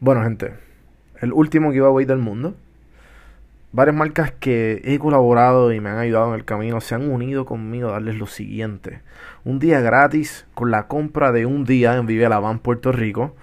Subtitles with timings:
[0.00, 0.54] Bueno, gente,
[1.20, 2.54] el último giveaway del mundo.
[3.72, 7.44] Varias marcas que he colaborado y me han ayudado en el camino se han unido
[7.44, 9.02] conmigo a darles lo siguiente.
[9.44, 13.34] Un día gratis con la compra de un día en Vive Van Puerto Rico.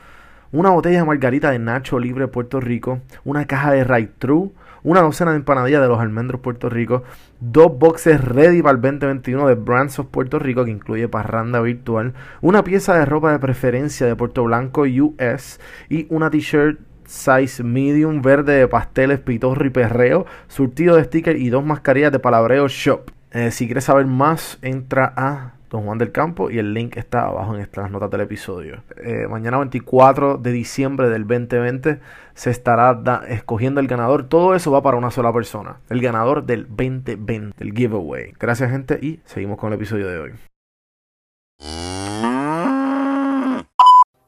[0.54, 3.02] Una botella de margarita de Nacho Libre Puerto Rico.
[3.26, 4.52] Una caja de Right True
[4.86, 7.04] una docena de empanadillas de los almendros Puerto Rico,
[7.39, 12.13] dos boxes ready para el 2021 de Brands of Puerto Rico que incluye parranda virtual,
[12.41, 15.59] una pieza de ropa de preferencia de Puerto Blanco US
[15.89, 21.49] y una t-shirt size medium verde de pasteles, pitorro y perreo, surtido de sticker y
[21.49, 23.12] dos mascarillas de palabreo shop.
[23.31, 27.55] Eh, si quieres saber más, entra a Juan del Campo y el link está abajo
[27.55, 28.84] en estas notas del episodio.
[28.97, 31.99] Eh, mañana 24 de diciembre del 2020
[32.34, 34.29] se estará escogiendo el ganador.
[34.29, 35.81] Todo eso va para una sola persona.
[35.89, 38.34] El ganador del 2020, el giveaway.
[38.39, 40.31] Gracias gente y seguimos con el episodio de hoy.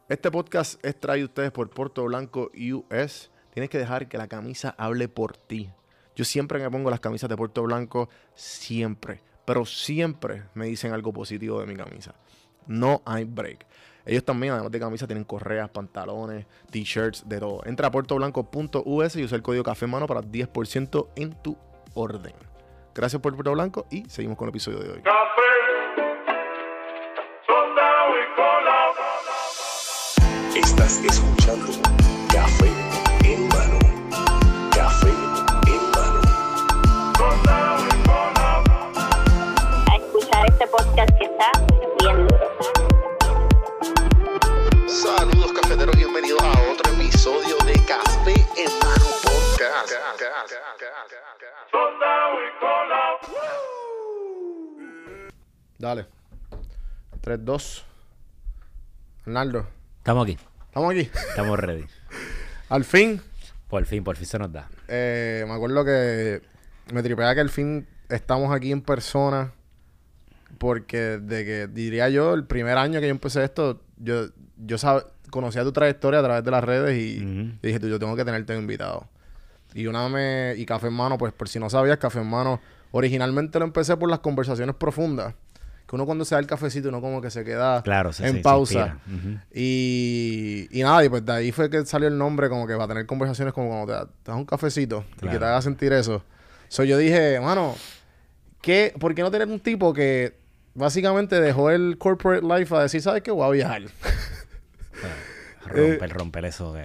[0.09, 3.29] Este podcast es traído a ustedes por Puerto Blanco US.
[3.53, 5.69] Tienes que dejar que la camisa hable por ti.
[6.15, 11.13] Yo siempre me pongo las camisas de Puerto Blanco, siempre pero siempre me dicen algo
[11.13, 12.13] positivo de mi camisa.
[12.65, 13.65] No hay break.
[14.05, 17.61] Ellos también, además de camisa, tienen correas, pantalones, t-shirts, de todo.
[17.65, 21.57] Entra a puertoblanco.us y usa el código Café Mano para 10% en tu
[21.93, 22.33] orden.
[22.93, 25.03] Gracias por Puerto Blanco y seguimos con el episodio de hoy.
[30.57, 31.96] Estás escuchando
[55.87, 56.05] Dale.
[57.21, 57.85] 3, 2.
[59.25, 59.65] Arnaldo.
[59.99, 60.37] Estamos aquí.
[60.65, 61.09] Estamos aquí.
[61.29, 61.85] Estamos ready.
[62.67, 63.21] al fin.
[63.69, 64.67] Por fin, por fin se nos da.
[64.89, 66.41] Eh, me acuerdo que
[66.91, 69.53] me tripea que al fin estamos aquí en persona.
[70.57, 74.25] Porque de que diría yo, el primer año que yo empecé esto, yo,
[74.57, 74.75] yo
[75.29, 77.19] conocía tu trayectoria a través de las redes y,
[77.61, 79.07] dije, tú, yo tengo que tenerte invitado.
[79.73, 82.59] Y una me, y Café en Mano, pues por si no sabías, Café en Mano,
[82.91, 85.33] originalmente lo empecé por las conversaciones profundas.
[85.87, 87.81] Que uno cuando se da el cafecito, uno como que se queda
[88.19, 88.99] en pausa.
[89.53, 92.83] y, y nada, y pues de ahí fue que salió el nombre, como que va
[92.83, 96.23] a tener conversaciones como cuando te, das un cafecito y que te haga sentir eso.
[96.67, 97.75] So yo dije, mano,
[98.61, 100.35] ¿qué, ¿por qué no tener un tipo que
[100.77, 103.31] básicamente dejó el corporate life a decir, ¿sabes qué?
[103.31, 103.81] Voy a viajar.
[105.65, 106.75] romper, eh, romper eso.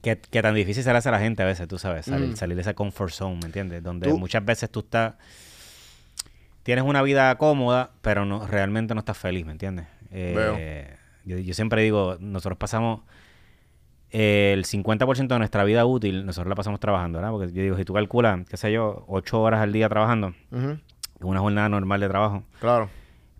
[0.00, 2.30] Que, que, tan difícil se le hace a la gente a veces, tú sabes, salir,
[2.30, 2.36] mm.
[2.36, 3.82] salir de esa comfort zone, ¿me entiendes?
[3.82, 5.14] Donde muchas veces tú estás...
[6.66, 9.86] Tienes una vida cómoda, pero no realmente no estás feliz, ¿me entiendes?
[10.10, 10.94] Eh,
[11.24, 13.00] yo, yo, siempre digo, nosotros pasamos
[14.10, 17.32] el 50% de nuestra vida útil, nosotros la pasamos trabajando, ¿verdad?
[17.32, 20.34] Porque yo digo, si tú calculas, qué sé yo, 8 horas al día trabajando,
[21.20, 22.44] una jornada normal de trabajo.
[22.60, 22.90] Claro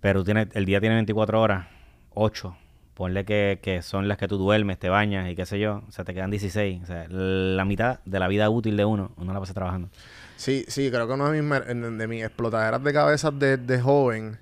[0.06, 1.66] pero tiene, el día tiene 24 horas,
[2.14, 2.56] 8.
[2.94, 5.82] Ponle que, que, son las que tú duermes, te bañas y qué sé yo.
[5.88, 6.82] O sea, te quedan 16.
[6.84, 9.88] O sea, la mitad de la vida útil de uno, uno la pasa trabajando.
[10.36, 14.38] Sí, sí, creo que una de mis, de mis explotaderas de cabezas de, de joven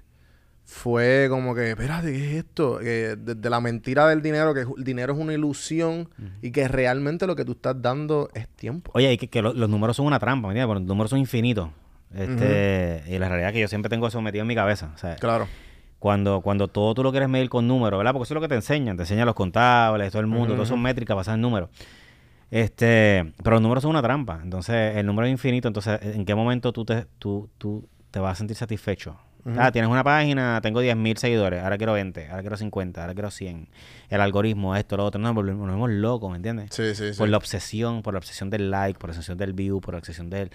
[0.65, 2.78] fue como que, espérate, ¿qué es esto?
[2.78, 6.09] Que de, la mentira del dinero, que el dinero es una ilusión
[6.41, 8.91] y que realmente lo que tú estás dando es tiempo.
[8.94, 10.69] Oye, y que, los números son una trampa, ¿me entiendes?
[10.69, 11.69] Porque los números son infinitos.
[12.15, 14.94] Este, Y la realidad es que yo siempre tengo eso metido en mi cabeza.
[15.21, 15.47] claro.
[15.99, 18.12] Cuando, cuando todo tú lo quieres medir con números, ¿verdad?
[18.12, 18.94] Porque eso es lo que te enseñan.
[18.97, 21.71] Te enseñan los contables, todo el mundo, todas son métricas basadas en números.
[22.54, 24.38] Este, pero los números son una trampa.
[24.41, 25.66] Entonces, el número es infinito.
[25.66, 29.16] Entonces, ¿en qué momento tú te, tú, tú te vas a sentir satisfecho?
[29.59, 33.31] Ah, tienes una página, tengo 10.000 seguidores, ahora quiero 20, ahora quiero 50, ahora quiero
[33.32, 33.69] 100.
[34.09, 36.70] El algoritmo, esto, lo otro, no, nos volvemos locos, ¿me entiendes?
[36.72, 37.19] Sí, sí, sí.
[37.19, 39.98] Por la obsesión, por la obsesión del like, por la obsesión del view, por la
[39.98, 40.50] obsesión del...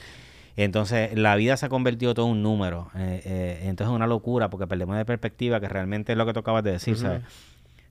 [0.56, 2.92] Entonces, la vida se ha convertido todo en un número.
[2.96, 6.34] Eh, eh, entonces, es una locura porque perdemos de perspectiva que realmente es lo que
[6.34, 7.24] tú acabas de decir, ¿sabes?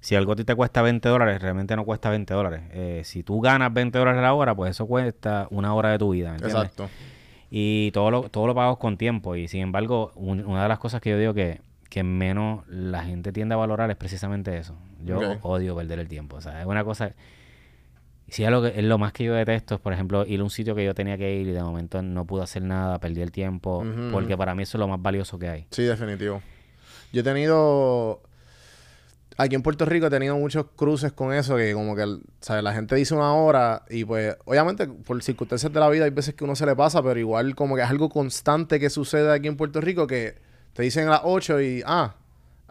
[0.00, 2.62] Si algo a ti te cuesta 20 dólares, realmente no cuesta 20 dólares.
[2.72, 6.10] Eh, si tú ganas 20 dólares la hora, pues eso cuesta una hora de tu
[6.10, 6.36] vida.
[6.36, 6.88] Exacto.
[7.50, 9.34] Y todo lo, todo lo pagas con tiempo.
[9.34, 11.60] Y sin embargo, una de las cosas que yo digo que,
[11.90, 14.76] que menos la gente tiende a valorar es precisamente eso.
[15.04, 16.36] Yo odio perder el tiempo.
[16.36, 17.12] O sea, es una cosa
[18.28, 20.44] si es lo, que, es lo más que yo detesto, es, por ejemplo, ir a
[20.44, 23.22] un sitio que yo tenía que ir y de momento no pude hacer nada, perdí
[23.22, 25.66] el tiempo, porque para mí eso es lo más valioso que hay.
[25.70, 26.42] Sí, definitivo.
[27.12, 28.20] Yo he tenido...
[29.40, 32.04] Aquí en Puerto Rico he tenido muchos cruces con eso, que como que,
[32.40, 32.64] ¿sabes?
[32.64, 36.34] La gente dice una hora y pues, obviamente, por circunstancias de la vida hay veces
[36.34, 39.46] que uno se le pasa, pero igual como que es algo constante que sucede aquí
[39.46, 40.34] en Puerto Rico que
[40.72, 42.16] te dicen a las 8 y, ah,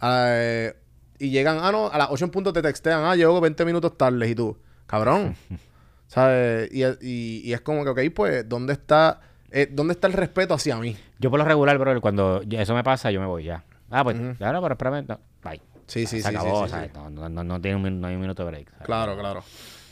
[0.02, 0.74] eh,
[1.20, 3.98] y llegan, ah, no, a las 8 en punto te textean, ah, llego 20 minutos
[3.98, 5.36] tarde y tú Cabrón.
[6.08, 6.70] ¿Sabes?
[6.74, 9.22] Y, y- y es como que, ok, pues, ¿dónde está,
[9.52, 10.98] eh, ¿dónde está el respeto hacia mí?
[11.20, 13.64] Yo por lo regular, bro, cuando eso me pasa, yo me voy ya.
[13.90, 14.36] Ah, pues, Ujú.
[14.36, 15.06] claro, pero espérame.
[15.08, 15.62] no, bye.
[15.88, 16.92] Sí, sí, Se sí, acabó, sí, sí, ¿sabes?
[16.94, 17.00] sí.
[17.12, 18.70] No, no, no, tiene un, no hay un minuto de break.
[18.72, 18.86] ¿sabes?
[18.86, 19.44] Claro, claro.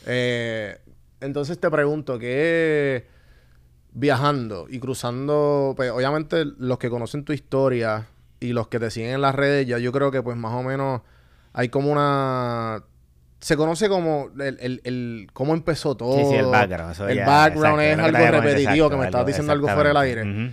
[0.06, 0.78] Eh,
[1.20, 3.06] entonces te pregunto, ¿qué
[3.92, 8.06] viajando y cruzando, pues obviamente los que conocen tu historia
[8.40, 10.62] y los que te siguen en las redes, ya yo creo que pues más o
[10.62, 11.00] menos
[11.54, 12.82] hay como una...
[13.40, 16.18] Se conoce como el, el, el- cómo empezó todo.
[16.18, 16.92] Sí, sí, el background.
[16.92, 19.88] eso el ya, background exacto, es algo repetitivo, exacto, que me estabas diciendo algo fuera
[19.88, 20.22] del aire.
[20.22, 20.52] Ujú.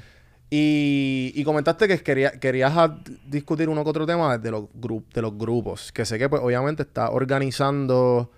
[0.55, 2.71] Y, y comentaste que quería, querías
[3.25, 5.91] discutir uno que otro tema de los, gru- de los grupos.
[5.91, 8.29] Que sé que, pues, obviamente está organizando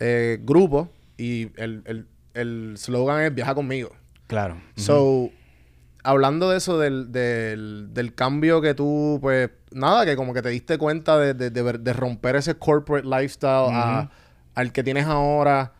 [0.00, 0.88] eh, grupos
[1.18, 3.90] y el, el, el slogan es viaja conmigo.
[4.28, 4.56] Claro.
[4.76, 5.28] So,
[6.02, 10.48] hablando de eso, del, del, del cambio que tú, pues, nada, que como que te
[10.48, 14.10] diste cuenta de, de, de ver- de romper ese corporate lifestyle a-
[14.54, 15.74] al que tienes ahora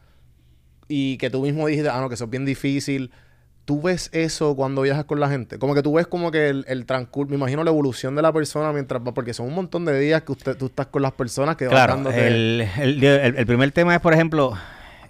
[0.87, 3.11] y que tú mismo dijiste, ah, no, que eso es bien difícil.
[3.65, 5.59] ¿Tú ves eso cuando viajas con la gente?
[5.59, 8.33] Como que tú ves como que el, el transcurso, me imagino la evolución de la
[8.33, 11.13] persona mientras va, porque son un montón de días que usted, tú estás con las
[11.13, 13.05] personas que van Claro, dándote- el, el-
[13.37, 14.53] el- primer tema es, por ejemplo,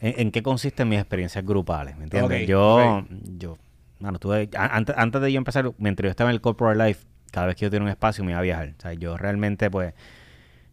[0.03, 2.47] en, en qué consisten mis experiencias grupales, ¿me entiendes?
[2.47, 3.05] Yo,
[3.39, 3.57] yo,
[4.01, 7.47] bueno, tuve, antes, antes de yo empezar, mientras yo estaba en el corporate life, cada
[7.47, 8.75] vez que yo tenía un espacio me iba a viajar.
[8.79, 9.95] O sea, yo realmente, pues,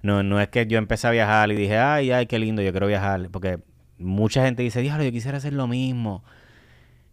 [0.02, 2.72] no, no es que yo empecé a viajar y dije, ay, ay, qué lindo, yo
[2.72, 3.60] quiero viajar, porque
[3.98, 6.24] mucha gente dice, diablo, yo quisiera hacer lo mismo.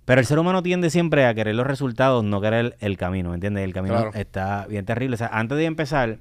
[0.07, 3.35] Pero el ser humano tiende siempre a querer los resultados, no querer el camino, ¿me
[3.35, 3.65] entiendes?
[3.65, 4.11] El camino Claro.
[4.15, 5.15] está bien terrible.
[5.15, 6.19] O sea, antes de empezar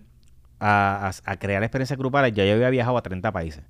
[0.59, 3.63] a, a- a crear experiencias grupales, ya yo había viajado a 30 países.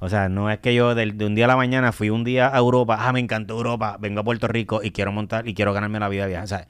[0.00, 2.48] O sea, no es que yo de, un día a la mañana fui un día
[2.48, 5.74] a Europa, ah, me encantó Europa, vengo a Puerto Rico y quiero montar y quiero
[5.74, 6.44] ganarme la vida de viaje.
[6.44, 6.66] O sea,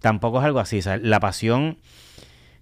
[0.00, 0.78] tampoco es algo así.
[0.78, 1.76] O sea, la pasión,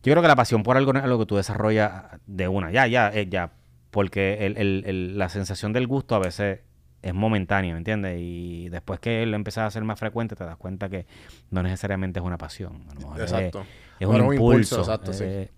[0.02, 2.88] yo creo que la pasión por algo es algo que tú desarrollas de una, ya,
[2.88, 3.52] ya, eh, ya.
[3.92, 6.62] Porque el- el- el- la sensación del gusto a veces
[7.08, 8.16] es momentánea, ¿me entiendes?
[8.20, 11.06] Y después que lo empiezas a hacer más frecuente, te das cuenta que
[11.50, 12.82] no necesariamente es una pasión.
[12.90, 13.66] A lo mejor es- Exacto.
[14.00, 14.80] es un impulso.
[14.80, 15.24] exacto, sí.
[15.26, 15.50] eh,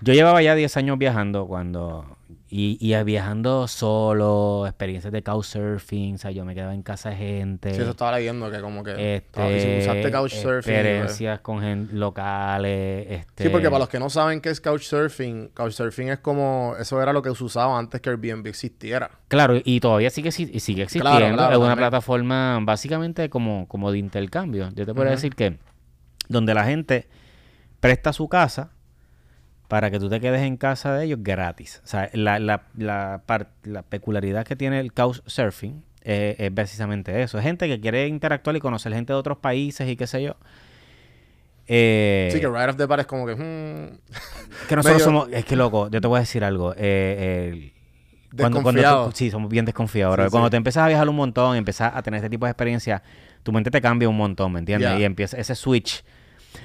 [0.00, 2.16] Yo llevaba ya 10 años viajando cuando...
[2.56, 7.16] Y, y viajando solo, experiencias de couchsurfing, o sea, yo me quedaba en casa de
[7.16, 7.74] gente.
[7.74, 9.16] Sí, eso estaba leyendo que como que...
[9.16, 10.62] este, usaste couchsurfing.
[10.62, 10.66] pues.
[10.68, 13.06] Experiencias con gente locales.
[13.10, 16.76] Este, Sí, porque para los que no saben qué es couchsurfing, couchsurfing es como...
[16.78, 19.10] Eso era lo que se usaba antes que Airbnb existiera.
[19.26, 21.10] Claro, y todavía sigue, sigue existiendo.
[21.10, 21.78] Claro, claro, es una también.
[21.88, 24.68] plataforma básicamente como, como de intercambio.
[24.76, 25.16] Yo te puedo Ujú.
[25.16, 25.58] decir que
[26.28, 27.08] donde la gente
[27.80, 28.70] presta su casa
[29.68, 31.80] para que tú te quedes en casa de ellos gratis.
[31.84, 33.22] O sea, la, la, la,
[33.64, 37.38] la peculiaridad que tiene el couchsurfing eh, es precisamente eso.
[37.38, 40.36] Es gente que quiere interactuar y conocer gente de otros países y qué sé yo.
[41.66, 43.34] Eh, Sí, que right off the bat es como que...
[43.34, 43.98] hmm,
[44.68, 46.74] que nosotros medio- somos, es que loco, yo te voy a decir algo.
[46.76, 47.74] eh, el-
[48.36, 49.12] cuando, cuando tú- Desconfiado.
[49.12, 50.16] sí, somos bien desconfiados.
[50.16, 53.00] Sí, cuando te empiezas a viajar un montón, empiezas a tener este tipo de experiencia,
[53.44, 54.98] tu mente te cambia un montón, ¿me entiendes?
[54.98, 56.04] Y empieza ese switch.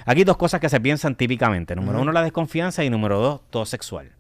[0.06, 1.76] Aquí hay dos cosas que se piensan típicamente.
[1.76, 4.12] Número uno, la desconfianza y número dos, todo sexual.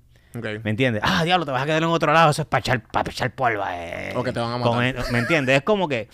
[0.63, 1.01] ¿Me entiendes?
[1.05, 3.31] Ah, diablo, te vas a quedar en otro lado, eso es para echar, para echar
[3.33, 3.63] polvo.
[3.71, 4.13] eh.
[4.15, 4.71] O que te van a matar.
[5.11, 5.57] ¿Me entiendes?
[5.57, 6.07] Es como que,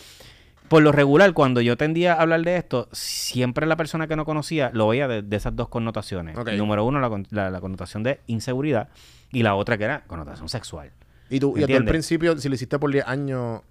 [0.69, 4.24] por lo regular, cuando yo tendía a hablar de esto, siempre la persona que no
[4.25, 6.38] conocía lo veía de, de esas dos connotaciones.
[6.57, 8.88] Número uno, la, con- la- la connotación de inseguridad
[9.31, 10.92] y la otra que era connotación sexual.
[11.30, 13.62] Y tú, y tú al principio, si lo hiciste por 10 años,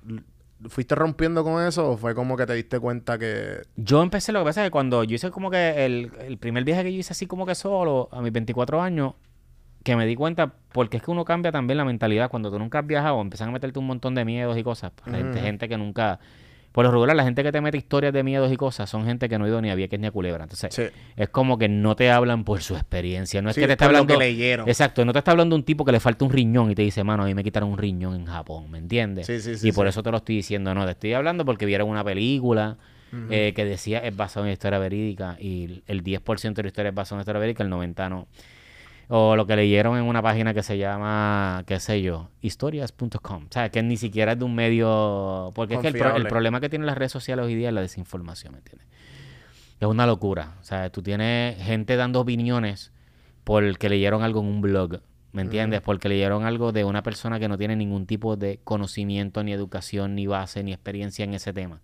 [0.69, 3.63] ¿fuiste rompiendo con eso o fue como que te diste cuenta que...
[3.77, 6.65] Yo empecé, lo que pasa es que cuando yo hice como que el, el primer
[6.65, 9.15] viaje que yo hice así como que solo, a mis 24 años,
[9.83, 12.31] que me di cuenta, porque es que uno cambia también la mentalidad.
[12.31, 14.93] Cuando tú nunca has viajado, empiezan a meterte un montón de miedos y cosas.
[14.93, 15.47] Pues, gente, Ujú.
[15.47, 16.19] gente que nunca...
[16.75, 19.29] Por lo regular, la gente que te mete historias de miedos y cosas son gente
[19.29, 20.43] que no ha ido ni a Vieques ni a Culebra.
[20.43, 20.83] Entonces, Sí.
[21.15, 23.41] es como que no te hablan por su experiencia.
[23.41, 24.19] No es Sí, que te está por lo hablando...
[24.19, 24.69] que leyeron.
[24.69, 27.05] Exacto, no te está hablando un tipo que le falta un riñón y te dice,
[27.05, 29.27] mano, a mí me quitaron un riñón en Japón, ¿me entiendes?
[29.29, 31.65] Sí, sí, sí, y por eso te lo estoy diciendo, no, te estoy hablando porque
[31.65, 32.77] vieron una película
[33.31, 36.95] eh, que decía es basado en historia verídica y el 10% de la historia es
[36.97, 38.27] basado en historia verídica, el 90% no.
[39.09, 43.45] O lo que leyeron en una página que se llama, qué sé yo, historias.com.
[43.45, 45.51] O sea, que ni siquiera es de un medio...
[45.55, 46.31] Porque es que el, pro- el Confiable.
[46.31, 48.87] problema que tienen las redes sociales hoy día es la desinformación, ¿me entiendes?
[49.81, 50.55] Es una locura.
[50.61, 52.93] O sea, tú tienes gente dando opiniones
[53.45, 55.01] porque leyeron algo en un blog,
[55.33, 55.83] ¿me entiendes?
[55.83, 60.15] Porque leyeron algo de una persona que no tiene ningún tipo de conocimiento, ni educación,
[60.15, 61.81] ni base, ni experiencia en ese tema.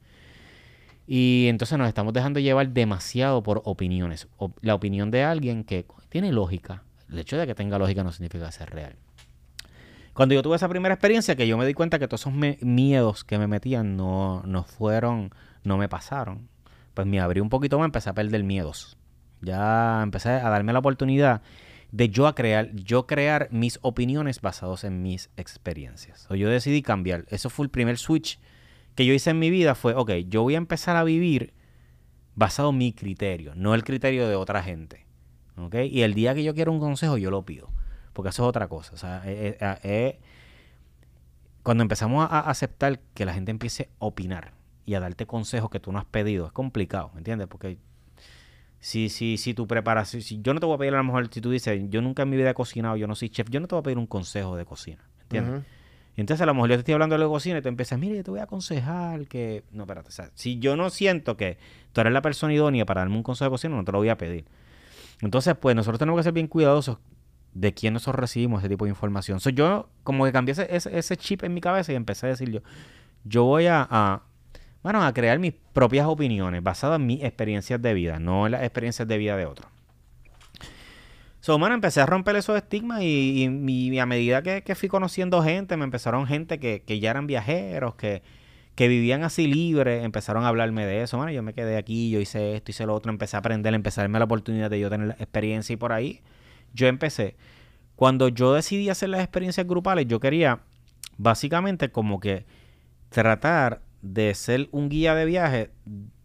[1.07, 4.29] Y entonces nos estamos dejando llevar demasiado por opiniones.
[4.39, 6.85] O- la opinión de alguien que tiene lógica.
[7.11, 8.97] El hecho de que tenga lógica no significa ser real.
[10.13, 13.25] Cuando yo tuve esa primera experiencia, que yo me di cuenta que todos esos miedos
[13.25, 15.31] que me metían no, no fueron,
[15.65, 16.49] no me pasaron,
[16.95, 18.97] pues me abrí un poquito más, empecé a perder miedos.
[19.41, 21.43] Ya empecé a darme la oportunidad
[21.93, 26.27] de yo a crear, yo crear mis opiniones basados en mis experiencias.
[26.31, 27.25] O yo decidí cambiar.
[27.29, 28.39] Eso fue el primer switch
[28.95, 29.75] que yo hice en mi vida.
[29.75, 31.55] Fue, ok, yo voy a empezar a vivir
[32.35, 35.07] basado en mi criterio, no el criterio de otra gente.
[35.67, 35.77] ¿Ok?
[35.91, 37.69] Y el día que yo quiero un consejo, yo lo pido.
[38.13, 38.93] Porque eso es otra cosa.
[38.95, 40.19] O sea, eh, eh, eh,
[41.63, 44.53] cuando empezamos a aceptar que la gente empiece a opinar
[44.87, 47.47] y a darte consejos que tú no has pedido, es complicado, ¿me entiendes?
[47.49, 47.79] Porque
[48.81, 51.29] si, si, si tu preparación, si yo no te voy a pedir a lo mejor,
[51.31, 53.61] si tú dices, yo nunca en mi vida he cocinado, yo no soy chef, yo
[53.61, 55.63] no te voy a pedir un consejo de cocina, ¿me entiendes?
[56.17, 58.17] Y entonces a lo mejor yo te estoy hablando de cocina y te empiezas, mire,
[58.17, 59.63] yo te voy a aconsejar que...
[59.71, 61.57] No, espérate, o sea, si yo no siento que
[61.93, 64.09] tú eres la persona idónea para darme un consejo de cocina, no te lo voy
[64.09, 64.45] a pedir.
[65.23, 66.99] Entonces, pues nosotros tenemos que ser bien cuidadosos
[67.53, 69.41] de quién nosotros recibimos ese tipo de información.
[69.41, 72.51] So, yo como que cambié ese, ese, chip en mi cabeza y empecé a decir
[72.51, 72.61] yo,
[73.25, 74.23] yo voy a,
[74.83, 78.63] bueno, a crear mis propias opiniones basadas en mis experiencias de vida, no en las
[78.63, 79.71] experiencias de vida de otros.
[81.41, 85.43] So, bueno, empecé a romper esos estigmas y, y, a medida que, que, fui conociendo
[85.43, 88.23] gente, me empezaron gente que, que ya eran viajeros, que,
[88.81, 91.19] que vivían así libres, empezaron a hablarme de eso.
[91.19, 94.01] Bueno, yo me quedé aquí, yo hice esto, hice lo otro, empecé a aprender, empecé
[94.01, 96.23] a darme la oportunidad de yo tener experiencia y por ahí
[96.73, 97.37] yo empecé.
[97.95, 100.61] Cuando yo decidí hacer las experiencias grupales, yo quería
[101.19, 102.47] básicamente como que
[103.11, 105.73] tratar de ser un guía de viaje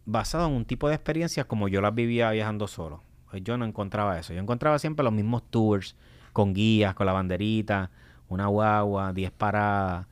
[0.05, 3.03] basado en un tipo de experiencias como yo las vivía viajando solo.
[3.29, 4.33] Pues yo no encontraba eso.
[4.33, 5.97] Yo encontraba siempre los mismos tours
[6.31, 7.91] con guías, con la banderita,
[8.29, 10.07] una guagua, 10 paradas.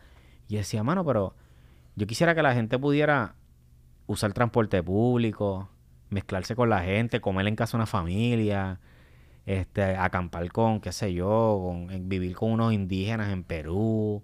[0.50, 1.38] Y decía, mano, pero
[1.96, 3.36] yo quisiera que la gente pudiera
[4.08, 5.70] usar transporte público,
[6.10, 8.80] mezclarse con la gente, comer en casa una familia,
[9.46, 14.24] este, acampar con, qué sé yo, con, vivir con unos indígenas en Perú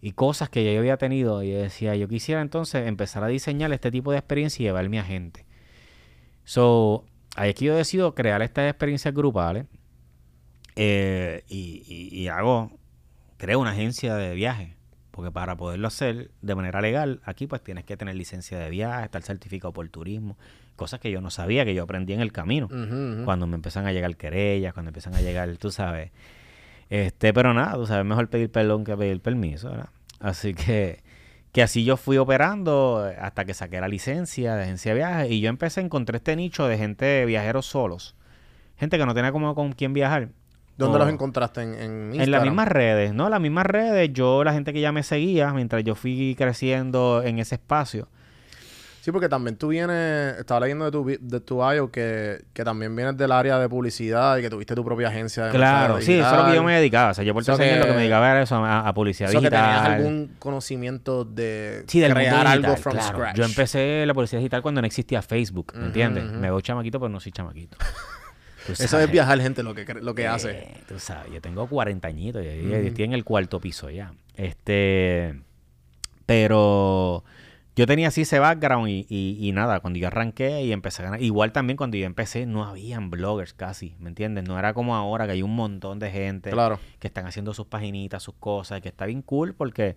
[0.00, 1.42] y cosas que yo había tenido.
[1.42, 5.04] Y decía, yo quisiera entonces empezar a diseñar este tipo de experiencia y llevarme a
[5.04, 5.46] gente.
[6.44, 9.66] So, ahí es que yo decido crear estas experiencias grupales
[10.76, 12.78] eh, y, y, hago,
[13.36, 14.75] creo una agencia de viaje.
[15.16, 19.06] Porque para poderlo hacer de manera legal, aquí pues tienes que tener licencia de viaje,
[19.06, 20.36] estar certificado por turismo,
[20.76, 22.68] cosas que yo no sabía, que yo aprendí en el camino.
[23.24, 26.10] Cuando me empiezan a llegar querellas, cuando empiezan a llegar, tú sabes.
[26.90, 29.88] Este, pero nada, tú sabes, mejor pedir perdón que pedir permiso, ¿verdad?
[30.20, 31.02] Así que,
[31.50, 35.40] que así yo fui operando hasta que saqué la licencia de agencia de viajes y
[35.40, 38.16] yo empecé a encontrar este nicho de gente, viajeros solos.
[38.76, 40.28] Gente que no tenía como con quién viajar.
[40.76, 41.62] ¿Dónde los encontraste?
[41.62, 42.22] ¿En, en Instagram?
[42.22, 43.28] En las mismas redes, ¿no?
[43.28, 44.10] Las mismas redes.
[44.12, 48.08] Yo, la gente que ya me seguía, mientras yo fui creciendo en ese espacio,
[49.06, 52.96] Sí, porque también tú vienes, estaba leyendo de tu, de tu bio que, que también
[52.96, 56.28] vienes del área de publicidad y que tuviste tu propia agencia de Claro, sí, eso
[56.28, 57.12] es lo que yo me dedicaba.
[57.12, 59.48] O sea, yo por tres años lo que me dedicaba era eso, a, publicidad digital.
[59.48, 63.36] que tenías algún conocimiento de crear algo from scratch.
[63.36, 66.24] Yo empecé la publicidad digital cuando no existía Facebook, ¿me entiendes?
[66.24, 67.78] Me veo chamaquito, pero no soy chamaquito.
[68.72, 70.68] Eso es viajar, gente, lo que, lo que eh, hace.
[70.88, 74.12] Tú sabes, yo tengo 40 añitos, y estoy en el cuarto piso ya.
[74.34, 75.40] Este,
[76.26, 77.24] pero
[77.76, 81.22] yo tenía así ese background y, y, nada, cuando yo arranqué y empecé a ganar,
[81.22, 84.44] igual también cuando yo empecé no habían bloggers casi, ¿me entiendes?
[84.44, 86.52] No era como ahora que hay un montón de gente
[86.98, 89.96] que están haciendo sus paginitas, sus cosas, que está bien cool porque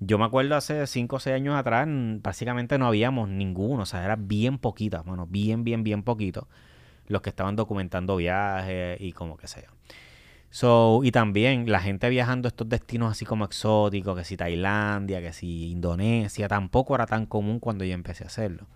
[0.00, 4.04] yo me acuerdo hace 5 o 6 años atrás, básicamente no habíamos ninguno, o sea,
[4.04, 6.46] era bien poquita, bueno, bien, bien, bien poquito
[7.08, 9.70] los que estaban documentando viajes y como que sea.
[10.50, 15.20] So, y también la gente viajando a estos destinos así como exóticos, que si Tailandia,
[15.20, 18.66] que si Indonesia, tampoco era tan común cuando yo empecé a hacerlo.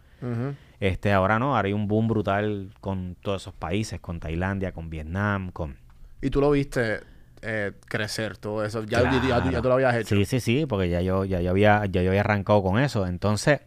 [0.79, 4.89] Este, ahora no, ahora hay un boom brutal con todos esos países, con Tailandia, con
[4.89, 5.77] Vietnam, con...
[6.21, 7.01] Y tú lo viste
[7.41, 10.15] eh, crecer todo eso, ya, ya, tú lo habías hecho.
[10.15, 13.05] Sí, sí, sí, porque ya yo, ya yo había, ya yo había arrancado con eso.
[13.05, 13.63] Entonces,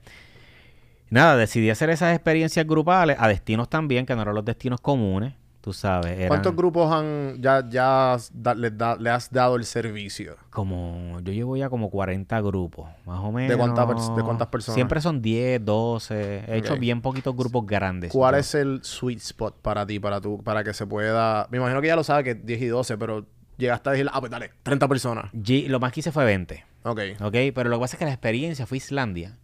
[1.16, 5.34] nada, decidí hacer esas experiencias grupales a destinos también, que no eran los destinos comunes
[5.66, 6.28] tú sabes.
[6.28, 8.18] ¿Cuántos grupos han ya, ya
[8.56, 10.36] le, has dado el servicio?
[10.52, 13.50] Como, yo llevo ya como 40 grupos, más o menos.
[13.50, 14.76] ¿De, cuántas, de cuántas personas?
[14.76, 16.44] Siempre son 10, 12.
[16.48, 18.12] He hecho bien poquitos grupos grandes.
[18.12, 21.48] ¿Cuál es el sweet spot para ti, para tú, para que se pueda...
[21.50, 23.26] Me imagino que ya lo sabes que 10 y 12, pero
[23.58, 25.32] llegaste a decir, ah, pues dale, 30 personas.
[25.34, 26.64] lo más que hice fue 20.
[26.84, 27.00] Ok.
[27.22, 29.40] Ok, pero lo que pasa es que la experiencia fue Islandia.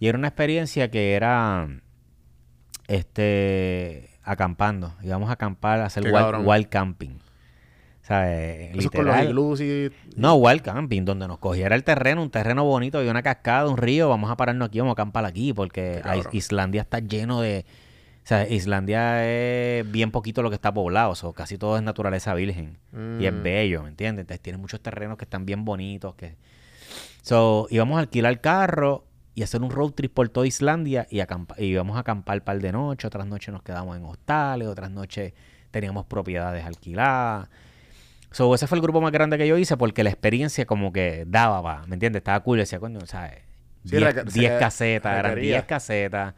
[0.00, 1.68] Y era una experiencia que era...
[2.86, 4.94] Este acampando.
[5.02, 7.18] Íbamos a acampar, a hacer wild, camping.
[8.02, 8.76] ¿Sabes?
[8.76, 9.34] Literal.
[10.16, 13.76] No, wild camping, donde nos cogiera el terreno, un terreno bonito, y una cascada, un
[13.76, 17.64] río, vamos a pararnos aquí, vamos a acampar aquí, porque Islandia está lleno de...
[18.24, 22.32] O sea, Islandia es bien poquito lo que está poblado, o casi todo es naturaleza
[22.34, 22.78] virgen.
[23.20, 23.42] Y es mm.
[23.42, 24.22] bello, ¿me entiendes?
[24.22, 26.14] Entonces tiene muchos terrenos que están bien bonitos.
[26.14, 26.36] que
[27.20, 31.64] So, íbamos a alquilar carro y hacer un road trip por toda Islandia y, y
[31.66, 35.32] íbamos a acampar par de noches, otras noches nos quedamos en hostales, otras noches
[35.70, 37.48] teníamos propiedades alquiladas.
[38.30, 41.24] So, ese fue el grupo más grande que yo hice porque la experiencia como que
[41.26, 42.20] daba, pa, ¿me entiendes?
[42.20, 43.38] Estaba cool, decía, coño, ¿sabes?
[43.84, 45.52] Sí, 10 reque- 10 se- casetas, eran requería.
[45.56, 46.34] 10 casetas.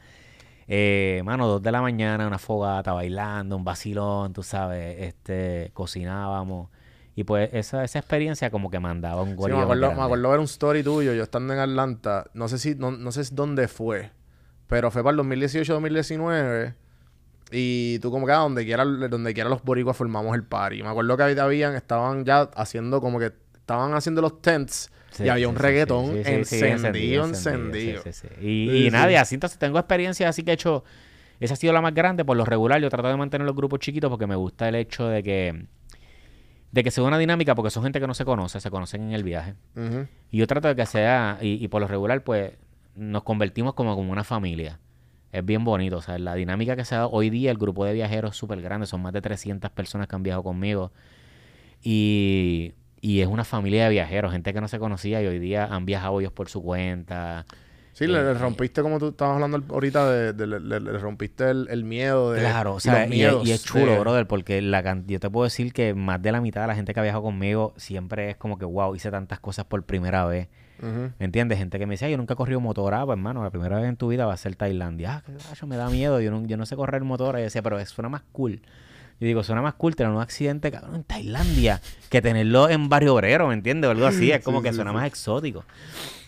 [0.68, 6.68] Eh, mano, dos de la mañana, una fogata, bailando, un vacilón, tú sabes, este, cocinábamos.
[7.16, 10.30] Y pues esa, esa experiencia como que mandaba un Sí, gorillo me, acuerdo, me acuerdo
[10.30, 13.68] ver un story tuyo, yo estando en Atlanta, no sé si, no, no sé dónde
[13.68, 14.10] fue,
[14.68, 16.74] pero fue para el 2018-2019
[17.52, 20.82] y tú como que a donde quiera, donde quiera los boricuas formamos el party.
[20.82, 25.24] Me acuerdo que ahí habían, estaban ya haciendo como que, estaban haciendo los tents Sí,
[25.24, 28.02] y había sí, un sí, reggaetón sí, sí, sí, encendido, encendido.
[28.02, 28.28] sí, sí, sí.
[28.40, 28.96] Y, Sí, y sí.
[28.96, 30.84] y así entonces tengo experiencia, así que he hecho,
[31.40, 33.78] esa ha sido la más grande, por lo regular yo trato de mantener los grupos
[33.80, 35.66] chiquitos porque me gusta el hecho de que,
[36.72, 39.12] de que sea una dinámica, porque son gente que no se conoce, se conocen en
[39.12, 39.54] el viaje.
[40.30, 42.52] Y yo trato de que sea, y, y por lo regular, pues,
[42.94, 44.80] nos convertimos como, como una familia.
[45.32, 47.84] Es bien bonito, o sea, la dinámica que se ha dado hoy día, el grupo
[47.84, 50.92] de viajeros es súper grande, son más de 300 personas que han viajado conmigo.
[51.82, 55.66] Y, y es una familia de viajeros, gente que no se conocía y hoy día
[55.66, 57.44] han viajado ellos por su cuenta.
[57.96, 60.98] Sí, le, le Eh, rompiste como tú estabas hablando ahorita de, de- le, le- le
[60.98, 63.98] rompiste el, el miedo de Claro, o sea, y, es- y miedos es chulo, de-
[64.00, 66.92] brother, porque la yo te puedo decir que más de la mitad de la gente
[66.92, 70.48] que ha viajado conmigo siempre es como que, wow, hice tantas cosas por primera vez.
[71.18, 71.56] ¿Me entiendes?
[71.56, 73.76] Gente que me dice, "Ay, yo nunca he corrido motor, ah, pues hermano, la primera
[73.80, 75.14] vez en tu vida va a ser Tailandia.
[75.16, 77.36] Ah, qué gallo, me da miedo, yo no, yo no sé correr motor.
[77.36, 78.60] Y yo decía, pero suena más cool.
[79.18, 83.14] Yo digo, suena más cool tener un accidente, cabrón, en Tailandia que tenerlo en Barrio
[83.14, 83.88] Obrero, ¿me entiendes?
[83.88, 84.94] O algo así, es como Sí, que sí, suena sí.
[84.96, 85.64] más exótico.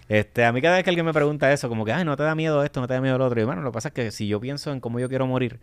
[0.09, 2.23] Este, a mí cada vez que alguien me pregunta eso, como que, ay, no te
[2.23, 3.41] da miedo esto, no te da miedo lo otro.
[3.41, 5.61] Y bueno, lo que pasa es que si yo pienso en cómo yo quiero morir,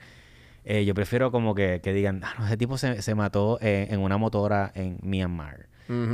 [0.64, 3.88] eh, yo prefiero como que, que digan, ah, no, ese tipo se, se mató eh,
[3.90, 5.68] en una motora en Myanmar.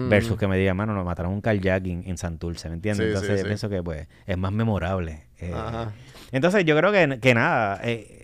[0.09, 3.05] Versus que me digan, mano, nos mataron un carjacking en Santurce, ¿me entiendes?
[3.05, 3.47] Sí, Entonces sí, yo sí.
[3.47, 5.23] pienso que pues es más memorable.
[5.39, 5.53] eh.
[5.55, 5.93] Ajá.
[6.33, 7.79] Entonces yo creo que, que nada,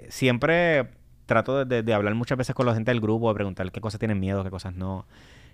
[0.10, 0.88] siempre
[1.26, 3.82] trato de, de- de hablar muchas veces con la gente del grupo, de preguntar qué
[3.82, 5.06] cosas tienen miedo, qué cosas no.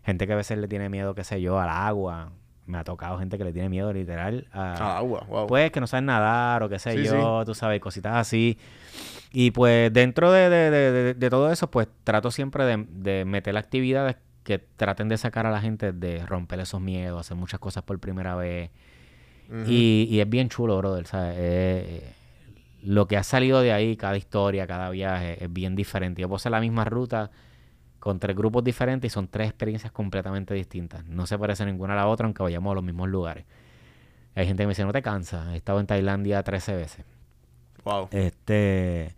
[0.03, 2.31] Gente que a veces le tiene miedo, qué sé yo, al agua.
[2.65, 4.75] Me ha tocado gente que le tiene miedo literal a...
[4.79, 5.47] Ah, agua, wow.
[5.47, 8.57] Pues que no saben nadar o qué sé Sí, yo, tú sabes, cositas así.
[9.31, 14.15] Y pues dentro de, de- de- todo eso, pues trato siempre de, de meter actividades
[14.43, 17.99] que traten de sacar a la gente de romper esos miedos, hacer muchas cosas por
[17.99, 18.69] primera vez.
[19.67, 21.35] Y, y es bien chulo, brother, ¿sabes?
[21.37, 22.13] Eh,
[22.83, 26.21] lo que ha salido de ahí, cada historia, cada viaje, es bien diferente.
[26.21, 27.31] Yo puedo hacer la misma ruta
[28.03, 31.05] con tres grupos diferentes y son tres experiencias completamente distintas.
[31.05, 33.45] No se parece ninguna a la otra, aunque vayamos a los mismos lugares.
[34.35, 35.53] Hay gente que me dice, no te cansas.
[35.53, 37.05] He estado en Tailandia 13 veces.
[37.85, 38.09] Wow.
[38.11, 39.15] Este.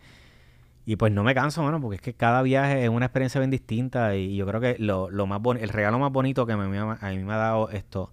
[0.86, 3.50] Y pues no me canso, mano, porque es que cada viaje es una experiencia bien
[3.50, 4.16] distinta.
[4.16, 7.10] Y yo creo que lo, lo más boni- el regalo más bonito que me- a
[7.10, 8.12] mí me ha dado esto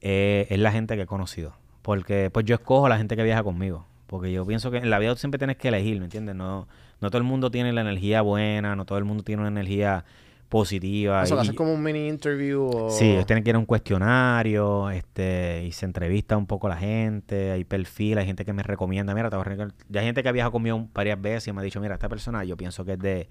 [0.00, 1.54] eh, es la gente que he conocido.
[1.82, 3.86] Porque pues yo escojo la gente que viaja conmigo.
[4.08, 6.34] Porque yo pienso que en la vida tú siempre tienes que elegir, ¿me entiendes?
[6.34, 6.66] No,
[7.04, 10.04] no todo el mundo tiene la energía buena, no todo el mundo tiene una energía
[10.48, 11.22] positiva.
[11.22, 12.90] Eso, y- haces como un mini interview o...
[12.90, 16.76] Sí, ellos tienen que ir a un cuestionario, este, y se entrevista un poco la
[16.76, 20.28] gente, hay perfil, hay gente que me recomienda, mira, te voy a hay gente que
[20.28, 22.92] ha viajado conmigo varias veces y me ha dicho, mira, esta persona yo pienso que
[22.92, 23.28] es de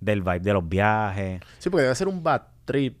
[0.00, 1.40] del vibe de los viajes.
[1.58, 2.96] Sí, porque debe ser un bad trip.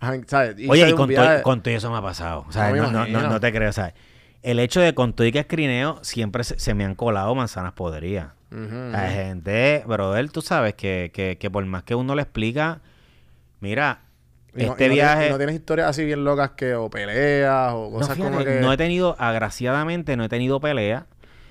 [0.26, 0.56] ¿sabes?
[0.68, 2.44] Oye, y con, todo, viaje- todo eso me ha pasado.
[2.48, 3.94] O sea, No no, no, no, te creo, ¿sabes?
[4.42, 7.74] El hecho de con todo y que escrineo, siempre se, se me han colado manzanas
[7.74, 8.32] podridas.
[8.94, 12.80] Hay gente, brother, tú sabes que, que, que por más que uno le explica,
[13.60, 14.00] mira,
[14.54, 15.14] Y no- este y no viaje...
[15.14, 18.44] Tienes, y no tienes historias así bien locas que o peleas o No, cosas como
[18.44, 18.60] que...
[18.60, 21.06] no he tenido, agraciadamente, no he tenido pelea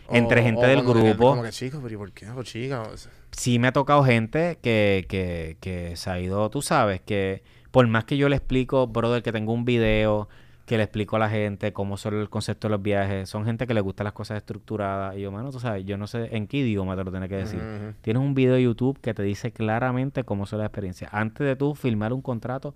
[0.07, 1.31] o- entre gente o del grupo.
[1.31, 2.29] Como que chicos, pero ¿y por qué?
[2.29, 2.81] O chica.
[2.83, 7.01] o sea, Sí me ha tocado gente que, que, que se ha ido, tú sabes,
[7.01, 10.27] que por más que yo le explico, brother, que tengo un video,
[10.71, 13.67] que le explico a la gente cómo son el concepto de los viajes, son gente
[13.67, 15.17] que le gustan las cosas estructuradas.
[15.17, 17.35] Y yo, mano, tú sabes, yo no sé en qué idioma te lo tienes que
[17.35, 17.59] decir.
[17.99, 21.13] Tienes un video de YouTube que te dice claramente cómo son las experiencias.
[21.13, 22.73] Antes de tú firmar un contrato,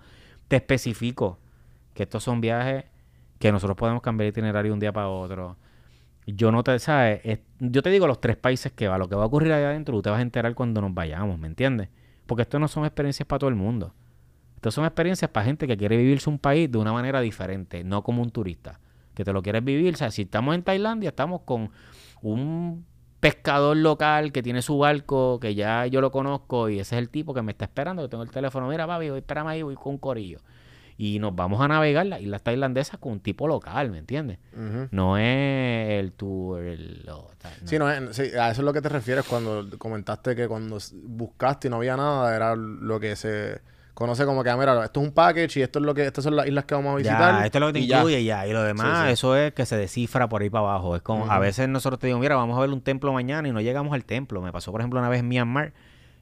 [0.50, 1.40] te especifico
[1.94, 2.84] que estos son viajes
[3.40, 5.56] que nosotros podemos cambiar de itinerario un día para otro.
[6.28, 7.22] Yo no te, ¿sabes?
[7.24, 8.98] Es- yo te digo los tres países que va.
[8.98, 11.40] Lo que va a ocurrir allá adentro, tú te vas a enterar cuando nos vayamos,
[11.40, 11.88] ¿me entiendes?
[12.26, 13.94] Porque esto no son experiencias para todo el mundo.
[14.56, 18.04] Estas son experiencias para gente que quiere vivirse un país de una manera diferente, no
[18.04, 18.80] como un turista.
[19.14, 19.94] Que te lo quieres vivir.
[19.94, 21.70] O sea, si estamos en Tailandia, estamos con
[22.22, 22.86] un
[23.20, 27.10] pescador local que tiene su barco, que ya yo lo conozco, y ese es el
[27.10, 29.76] tipo que me está esperando, que tengo el teléfono, mira papi, voy, espérame ahí, voy
[29.76, 30.40] con un corillo.
[30.98, 34.38] Y nos vamos a navegar las islas tailandesas con un tipo local, ¿me entiendes?
[34.92, 37.04] No es el tour, el...
[37.06, 37.68] lo- tal, no.
[37.68, 40.78] Sí, no, es- sí, a eso es lo que te refieres cuando comentaste que cuando
[41.04, 43.60] buscaste y no había nada, era lo que se
[43.96, 46.24] conoce como que, ah, mira, esto es un package y esto es lo que, estas
[46.24, 47.40] son las islas que vamos a visitar.
[47.40, 48.46] Ya, esto es lo que te y incluye ya.
[48.46, 49.14] Y lo demás, Sí, sí.
[49.14, 50.96] eso es que se descifra por ahí para abajo.
[50.96, 53.52] Es como, a veces nosotros te digo, mira, vamos a ver un templo mañana y
[53.52, 54.42] no llegamos al templo.
[54.42, 55.74] Me pasó, por ejemplo, una vez en Myanmar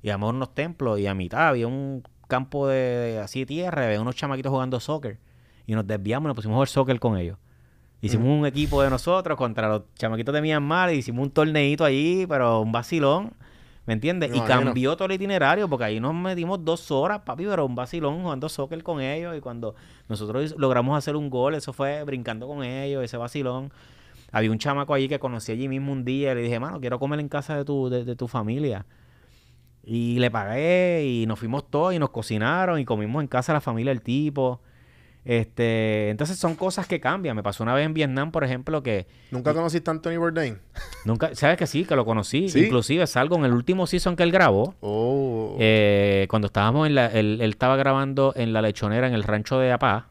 [0.02, 3.86] íbamos a unos templos y a mitad había un campo de, de así de tierra,
[3.86, 5.18] había unos chamaquitos jugando soccer.
[5.66, 7.38] Y nos desviamos y nos pusimos a jugar soccer con ellos.
[8.02, 12.26] Hicimos un equipo de nosotros contra los chamaquitos de Myanmar y hicimos un torneito allí,
[12.28, 13.32] pero un vacilón.
[13.86, 14.32] ¿Me entiendes?
[14.34, 18.22] Y cambió todo el itinerario porque ahí nos metimos dos horas, papi, pero un vacilón
[18.22, 19.36] jugando soccer con ellos.
[19.38, 19.76] Y cuando
[20.08, 23.72] nosotros logramos hacer un gol, eso fue brincando con ellos, ese vacilón.
[24.32, 26.98] Había un chamaco allí que conocí allí mismo un día y le dije, mano, quiero
[26.98, 28.86] comer en casa de tu, de, de tu familia.
[29.84, 33.58] Y le pagué y nos fuimos todos y nos cocinaron y comimos en casa de
[33.58, 34.62] la familia del tipo.
[35.26, 37.36] Este, entonces son cosas que cambian.
[37.36, 40.58] Me pasó una vez en Vietnam, por ejemplo, que ¿Nunca conociste a Anthony Bourdain?
[41.06, 42.50] nunca, sabes que sí, que lo conocí.
[42.50, 42.66] ¿Sí?
[42.66, 44.76] Inclusive salgo en el último season que él grabó.
[44.82, 45.56] Oh.
[45.60, 49.60] Eh, cuando estábamos en la, él, él estaba grabando en la lechonera en el rancho
[49.60, 50.10] de Apá.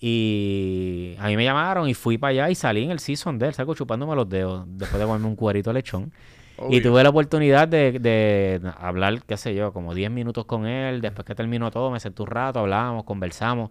[0.00, 3.48] Y a mí me llamaron y fui para allá y salí en el season de
[3.48, 6.12] él, salgo chupándome los dedos después de comerme un cuerito de lechón.
[6.56, 6.82] Y Obvio.
[6.82, 11.00] tuve la oportunidad de, de hablar, qué sé yo, como 10 minutos con él.
[11.00, 13.70] Después que terminó todo, me senté un rato, hablábamos, conversamos.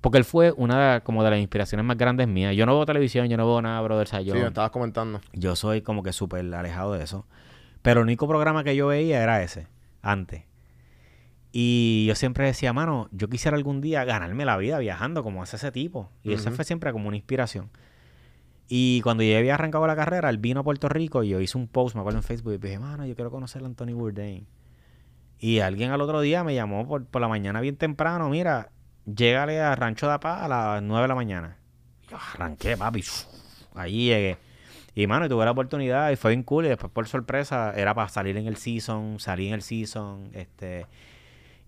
[0.00, 2.56] Porque él fue una de, como de las inspiraciones más grandes mías.
[2.56, 4.06] Yo no veo televisión, yo no veo nada, brother.
[4.06, 5.20] O sea, yo, Sí, me estabas comentando.
[5.32, 7.26] yo soy como que súper alejado de eso.
[7.82, 9.66] Pero el único programa que yo veía era ese,
[10.02, 10.44] antes.
[11.52, 15.56] Y yo siempre decía, mano, yo quisiera algún día ganarme la vida viajando como hace
[15.56, 16.10] ese tipo.
[16.22, 16.56] Y esa Ujú.
[16.56, 17.70] fue siempre como una inspiración.
[18.68, 21.58] Y cuando yo había arrancado la carrera, él vino a Puerto Rico y yo hice
[21.58, 24.46] un post, me acuerdo en Facebook, y dije, mano, yo quiero conocer a Anthony Bourdain.
[25.40, 28.70] Y alguien al otro día me llamó por, por la mañana bien temprano, mira,
[29.06, 31.56] llégale a Rancho de Paz a las 9 de la mañana.
[32.08, 33.04] Yo arranqué, papi.
[33.74, 34.38] Allí llegué.
[34.94, 36.66] Y, mano, y tuve la oportunidad y fue bien cool.
[36.66, 40.86] Y después, por sorpresa, era para salir en el season, salí en el season, este...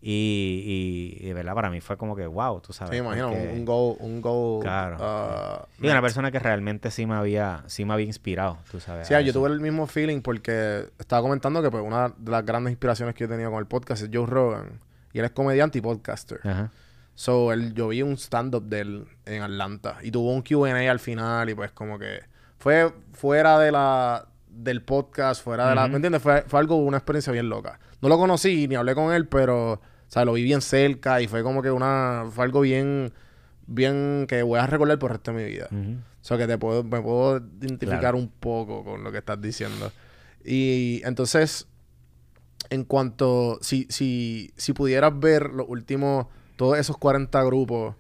[0.05, 1.55] Y, y, y, ¿verdad?
[1.55, 2.91] Para mí fue como que, wow, tú sabes.
[2.91, 4.59] Sí, imagino, porque- un, go, un go.
[4.61, 4.97] Claro.
[4.99, 9.07] ah, y una persona que realmente sí me había, sí me había inspirado, tú sabes.
[9.07, 9.33] Sí, yo eso.
[9.35, 13.21] tuve el mismo feeling porque estaba comentando que pues, una de las grandes inspiraciones que
[13.21, 14.81] yo he tenido con el podcast es Joe Rogan.
[15.13, 16.41] Y él es comediante y podcaster.
[16.43, 16.73] Ajá.
[17.15, 19.99] So, él, yo vi un stand-up de él en Atlanta.
[20.03, 22.21] Y tuvo un Q&A al final y pues como que
[22.59, 25.89] fue fuera de la del podcast, fuera de la...
[25.89, 26.21] ¿Me entiendes?
[26.23, 27.81] Fue, fue algo, una experiencia bien loca.
[28.03, 29.73] No lo conocí ni hablé con él, pero...
[29.75, 29.81] O
[30.15, 32.25] sea, lo vi bien cerca y fue como que una...
[32.31, 33.13] Fue algo bien...
[33.67, 35.69] Bien que voy a recordar por el resto de mi vida.
[35.71, 35.93] Ujú.
[35.93, 38.19] O sea, que te puedo, me puedo identificar Claro.
[38.19, 39.91] un poco con lo que estás diciendo.
[40.45, 41.67] Y entonces,
[42.71, 46.27] en cuanto, si, si, si pudieras ver los últimos,
[46.63, 47.97] todos esos 40 grupos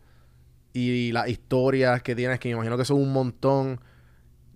[0.72, 3.81] y las historias que tienes, que me imagino que son un montón,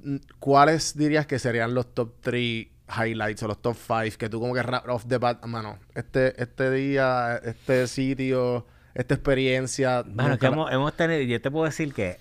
[0.05, 4.39] mm, ¿cuáles dirías que serían los top 3 highlights o los top 5 que tú
[4.39, 8.65] como que rap off the bat, mano, este, este día, este sitio,
[8.95, 10.05] esta experiencia...
[10.07, 12.19] Bueno, que hemos, hemos tenido, yo te puedo decir que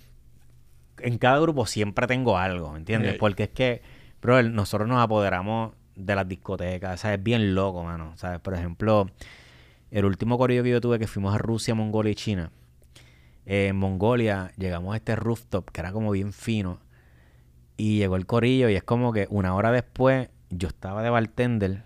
[0.97, 3.15] en cada grupo siempre tengo algo, ¿me entiendes?
[3.19, 3.83] Porque es que,
[4.23, 7.19] bro, nosotros nos apoderamos de las discotecas, ¿sabes?
[7.19, 8.39] Es bien loco, mano, ¿sabes?
[8.39, 9.07] Por ejemplo,
[9.91, 12.51] el último corrido que yo tuve que fuimos a Rusia, Mongolia y China.
[13.45, 16.79] eh, en Mongolia llegamos a este rooftop que era como bien fino
[17.77, 21.83] y llegó el corillo y es como que una hora después yo estaba de bartender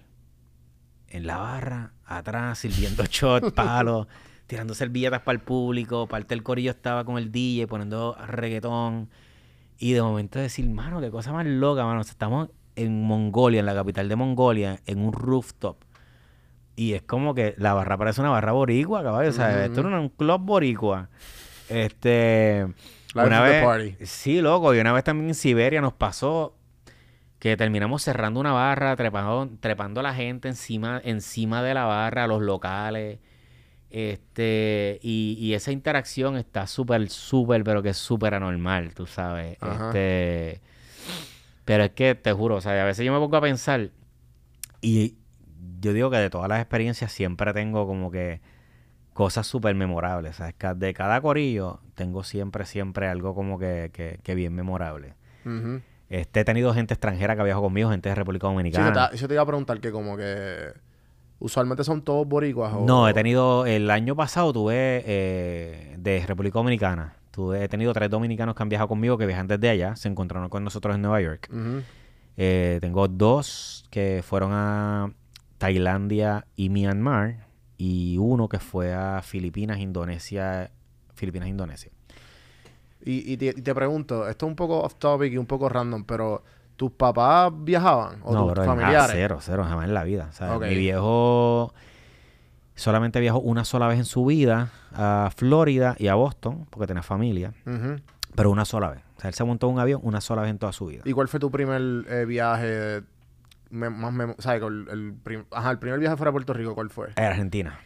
[1.07, 4.07] en la barra, atrás, sirviendo shot, palos,
[4.47, 6.07] tirando servilletas para el público.
[6.07, 9.09] Parte del corillo estaba con el DJ poniendo reggaetón.
[9.77, 12.01] Y de momento decir, mano, qué cosa más loca, mano.
[12.01, 15.83] O sea, estamos en Mongolia, en la capital de Mongolia, en un rooftop.
[16.79, 19.31] Y es como que la barra parece una barra boricua, caballo.
[19.31, 21.09] O sea, esto era un club boricua.
[21.67, 22.67] Este.
[23.13, 23.63] Life una the vez.
[23.65, 24.05] party.
[24.05, 24.73] Sí, loco.
[24.73, 26.55] Y una vez también en Siberia nos pasó
[27.37, 32.23] que terminamos cerrando una barra, trepando, trepando a la gente encima, encima de la barra,
[32.23, 33.19] a los locales.
[33.89, 39.57] Este, y, y esa interacción está súper, súper, pero que es súper anormal, tú sabes.
[39.59, 39.87] Ajá.
[39.87, 40.61] Este,
[41.65, 43.89] pero es que te juro, o sea, a veces yo me pongo a pensar
[44.81, 45.15] y
[45.79, 48.41] yo digo que de todas las experiencias siempre tengo como que
[49.13, 50.37] cosas súper memorables.
[50.37, 50.55] ¿sabes?
[50.75, 55.15] De cada corillo tengo siempre, siempre algo como que, que, que bien memorable.
[56.09, 59.09] Este, he tenido gente extranjera que ha viajado conmigo, gente de República Sí, Dominicana.
[59.09, 60.73] te, yo te iba a preguntar que como que
[61.39, 62.85] usualmente son todos boricuas o...
[62.85, 67.13] No, he tenido, el año pasado tuve eh, de República Dominicana.
[67.31, 70.49] Tuve, he tenido tres dominicanos que han viajado conmigo, que viajan desde allá, se encontraron
[70.49, 71.49] con nosotros en Nueva York.
[72.37, 75.11] Eh, tengo dos que fueron a
[75.59, 77.45] Tailandia y Myanmar
[77.77, 80.71] y uno que fue a Filipinas, Indonesia,
[81.13, 81.91] Filipinas, Indonesia.
[83.05, 85.69] Y, y te, y te pregunto, esto es un poco off topic y un poco
[85.69, 86.43] random, pero
[86.75, 88.19] ¿tus papás viajaban?
[88.23, 89.11] ¿O no, tus bro, familiares?
[89.13, 90.31] cero, cero, jamás en la vida.
[90.59, 91.73] Mi viejo
[92.75, 97.03] solamente viajó una sola vez en su vida a Florida y a Boston, porque tenía
[97.03, 97.53] familia,
[98.35, 99.01] pero una sola vez.
[99.17, 101.01] O sea, él se montó en un avión una sola vez en toda su vida.
[101.05, 103.03] ¿Y cuál fue tu primer eh, viaje
[103.69, 104.62] me- más ¿sabes?
[104.63, 107.10] El, el prim- Ajá, el primer viaje fuera a Puerto Rico, ¿cuál fue?
[107.15, 107.79] Era Argentina.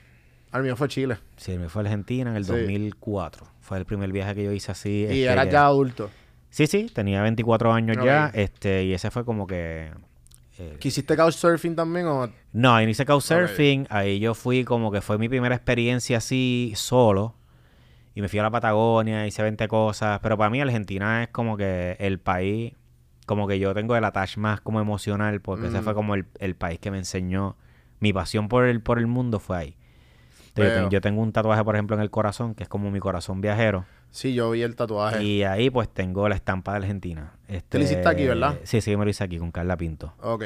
[0.52, 1.18] Al mío fue Chile.
[1.36, 2.52] Sí, me fue a Argentina en el Sí.
[2.52, 3.48] 2004.
[3.62, 4.90] Fue el primer viaje que yo hice así.
[4.90, 6.10] y este, eras que- ya adulto.
[6.50, 8.30] Sí, sí, tenía 24 años ya.
[8.34, 9.90] Este, y ese fue como que.
[10.60, 12.30] eh, ¿Quisiste couchsurfing también o...?
[12.52, 13.88] No, ahí no hice couchsurfing.
[13.90, 17.34] Ahí yo fui como que fue mi primera experiencia así solo.
[18.14, 20.20] Y me fui a la Patagonia, hice 20 cosas.
[20.22, 22.74] Pero para mí Argentina es como que el país,
[23.34, 25.84] como que yo tengo el attach más como emocional, porque ese Mm.
[25.84, 27.56] fue como el, el país que me enseñó.
[28.00, 29.76] Mi pasión por el, por el mundo fue ahí.
[30.92, 33.86] Yo, tengo un tatuaje, por ejemplo, en el corazón, que es como mi corazón viajero.
[34.12, 35.24] Sí, yo vi el tatuaje.
[35.24, 37.32] Y ahí pues tengo la estampa de Argentina.
[37.48, 38.60] Este, lo hiciste aquí, ¿verdad?
[38.64, 40.14] Sí, sí, me lo hice aquí con Carla Pinto.
[40.22, 40.44] Ok.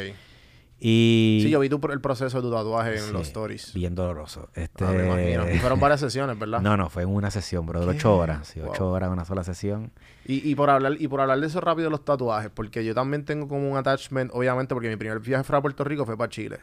[0.79, 1.39] Y...
[1.41, 3.73] Sí, yo vi tu, el proceso de tu tatuaje en los stories.
[3.73, 4.49] Bien doloroso.
[4.53, 4.85] Este...
[4.85, 5.49] Ah, me imagino.
[5.49, 6.61] Y fueron varias sesiones, ¿verdad?
[6.61, 7.79] No, no, fue en una sesión, bro.
[7.79, 8.47] De ocho horas.
[8.47, 9.91] Sí, ocho horas, una sola sesión.
[10.25, 13.25] Y, y por hablar y por hablar de eso rápido los tatuajes, porque yo también
[13.25, 16.29] tengo como un attachment, obviamente, porque mi primer viaje fuera a Puerto Rico fue para
[16.29, 16.59] Chile.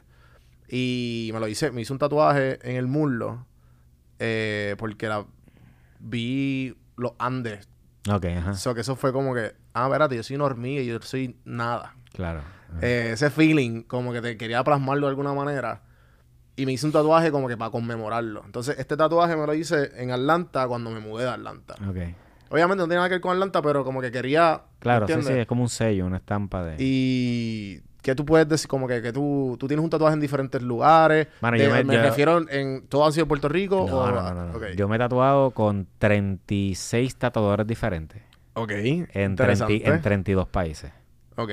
[0.68, 3.46] Y me lo hice, me hice un tatuaje en el muslo,
[4.18, 5.26] eh, porque la,
[5.98, 7.68] vi los Andes.
[8.08, 8.50] Ok, ajá.
[8.52, 11.00] O sea, que eso fue como que, ah, espérate, yo soy una hormiga y yo
[11.00, 11.96] soy nada.
[12.14, 12.40] Claro.
[12.80, 15.82] Eh, ese feeling, como que te quería plasmarlo de alguna manera.
[16.56, 18.42] Y me hice un tatuaje como que para conmemorarlo.
[18.46, 21.74] Entonces, este tatuaje me lo hice en Atlanta cuando me mudé de Atlanta.
[21.88, 21.96] Ok.
[22.50, 24.62] Obviamente no tiene nada que ver con Atlanta, pero como que quería.
[24.78, 25.34] Claro, sí, ¿entiendes?
[25.36, 26.76] sí, es como un sello, una estampa de...
[26.78, 30.62] Y que tú puedes decir, como que, que tú, tú tienes un tatuaje en diferentes
[30.62, 31.26] lugares.
[31.40, 32.86] Mano, De- yo me- me yo- refiero en.
[32.86, 33.86] ¿Todos han sido Puerto Rico?
[33.88, 34.68] No, o- no, no, no.
[34.74, 38.22] Yo me he tatuado con 36 tatuadores diferentes.
[38.52, 38.70] Ok.
[38.70, 39.88] En, 30 Interesante.
[39.88, 40.92] en 32 países.
[41.36, 41.50] Ok.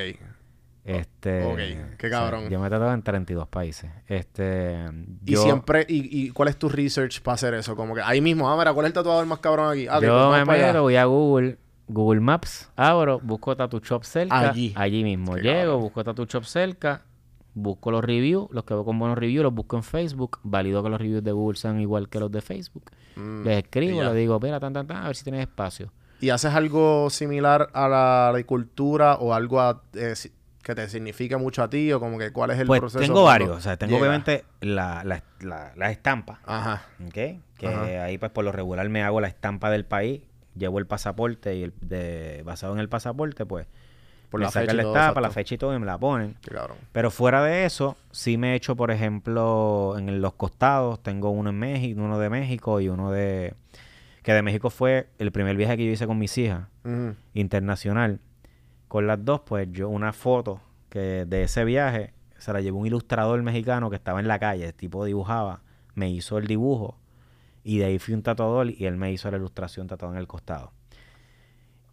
[0.83, 2.49] Este, Ok, qué cabrón.
[2.49, 3.91] yo me he tatuado en 32 países.
[4.07, 4.77] Este,
[5.25, 5.85] Y siempre.
[5.87, 7.75] Y, y cuál es tu research para hacer eso?
[7.75, 9.87] Como que ahí mismo, ah, mira, ¿cuál es el tatuador más cabrón aquí?
[9.87, 14.49] Ah, yo pues me meto, voy a Google, Google Maps, abro, busco Tattoo Shop cerca,
[14.49, 14.73] Allí.
[14.75, 15.35] allí, mismo.
[15.35, 15.81] Qué Llego, cabrón.
[15.81, 17.03] busco Tattoo Shop cerca,
[17.53, 20.89] busco los reviews, los que veo con buenos reviews, los busco en Facebook, valido que
[20.89, 22.85] los reviews de Google sean igual que los de Facebook.
[23.17, 25.91] Mm, Les escribo, les digo, mira, tan, tan, tan, a ver si tienes espacio.
[26.21, 31.35] ¿Y haces algo similar a la agricultura o algo a- eh, si- que te signifique
[31.37, 31.91] mucho a ti?
[31.93, 33.03] ¿O como que cuál es el Pues proceso?
[33.03, 34.01] tengo varios, o sea, tengo llega?
[34.01, 36.83] obviamente la, la, la, la estampa, Ajá.
[37.05, 37.13] ¿ok?
[37.13, 38.03] Que Ajá.
[38.05, 40.21] ahí pues por lo regular me hago la estampa del país,
[40.55, 43.67] llevo el pasaporte y el de, basado en el pasaporte pues
[44.29, 46.35] Por me la sacan la estampa, la fecha y todo y me la ponen.
[46.49, 46.77] Cabrón.
[46.91, 51.49] Pero fuera de eso, sí me he hecho, por ejemplo, en los costados, tengo uno
[51.49, 53.53] en México, uno de México y uno de...
[54.23, 56.67] Que de México fue el primer viaje que yo hice con mis hijas,
[57.33, 58.19] internacional.
[58.91, 62.87] Con las dos, pues yo una foto que de ese viaje se la llevó un
[62.87, 65.61] ilustrador mexicano que estaba en la calle, el tipo dibujaba,
[65.95, 66.97] me hizo el dibujo
[67.63, 70.27] y de ahí fui un tatuador y él me hizo la ilustración tatuada en el
[70.27, 70.73] costado.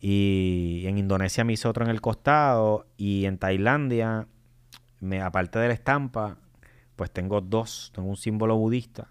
[0.01, 4.27] Y en Indonesia me hizo otro en el costado y en Tailandia,
[4.99, 6.39] me, aparte de la estampa,
[6.97, 9.07] pues tengo dos, tengo un símbolo budista.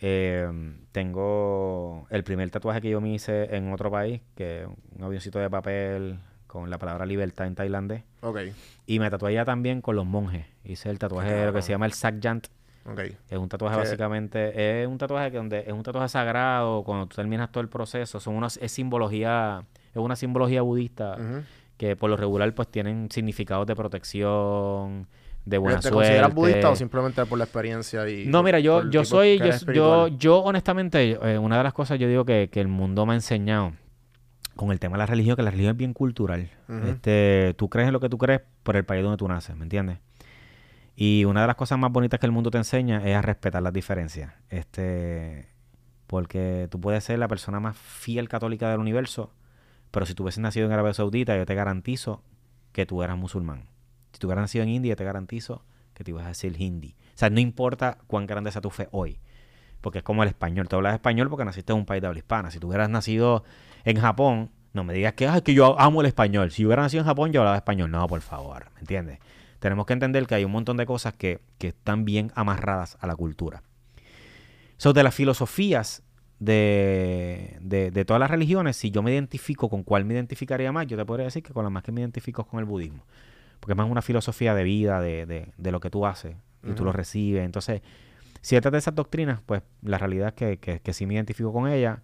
[0.00, 4.68] Eh, tengo el primer tatuaje que yo me hice en otro país, que es
[4.98, 6.18] un avioncito de papel
[6.54, 8.04] con la palabra libertad en tailandés.
[8.20, 8.38] Ok.
[8.86, 10.46] Y me tatué ya también con los monjes.
[10.62, 12.46] Hice el tatuaje de lo que se llama el Sakyant.
[12.88, 13.00] Ok.
[13.28, 17.16] Es un tatuaje básicamente, es un tatuaje que donde es un tatuaje sagrado, cuando tú
[17.16, 21.16] terminas todo el proceso, son unos, es simbología, es una simbología budista
[21.76, 25.08] que por lo regular pues tienen significados de protección,
[25.44, 25.96] de buena ¿Te suerte.
[25.96, 28.08] consideras budista o simplemente por la experiencia?
[28.08, 31.98] Y No, mira, yo, yo soy, yo, yo, yo honestamente, eh, una de las cosas
[31.98, 33.72] yo digo que, que el mundo me ha enseñado
[34.56, 36.50] con el tema de la religión, que la religión es bien cultural.
[36.86, 39.64] Este, tú crees en lo que tú crees por el país donde tú naces, ¿me
[39.64, 39.98] entiendes?
[40.96, 43.62] Y una de las cosas más bonitas que el mundo te enseña es a respetar
[43.62, 44.32] las diferencias.
[44.48, 45.48] Este,
[46.06, 49.32] porque tú puedes ser la persona más fiel católica del universo,
[49.90, 52.22] pero si tú hubieses nacido en Arabia Saudita, yo te garantizo
[52.72, 53.66] que tú eras musulmán.
[54.12, 55.64] Si tú hubieras nacido en India, yo te garantizo
[55.94, 56.96] que te ibas a decir hindi.
[57.14, 59.18] O sea, no importa cuán grande sea tu fe hoy.
[59.84, 60.66] Porque es como el español.
[60.66, 62.50] Tú hablas español porque naciste en un país de habla hispana.
[62.50, 63.44] Si tú hubieras nacido
[63.84, 66.50] en Japón, no me digas que, "Ay, que yo amo el español.
[66.52, 67.90] Si hubiera nacido en Japón, yo hablaba español.
[67.90, 69.18] No, por favor, ¿me entiendes?
[69.58, 73.06] Tenemos que entender que hay un montón de cosas que, que están bien amarradas a
[73.06, 73.62] la cultura.
[74.78, 76.02] So, de las filosofías
[76.38, 80.86] de, de, de todas las religiones, si yo me identifico con cuál me identificaría más,
[80.86, 83.04] yo te podría decir que con la más que me identifico es con el budismo.
[83.60, 86.84] Porque es más una filosofía de vida, de, de, lo que tú haces, y tú
[86.86, 87.44] lo recibes.
[87.44, 87.82] Entonces,
[88.44, 92.00] ciertas de esas doctrinas, pues la realidad es que, que, sí me identifico con ellas.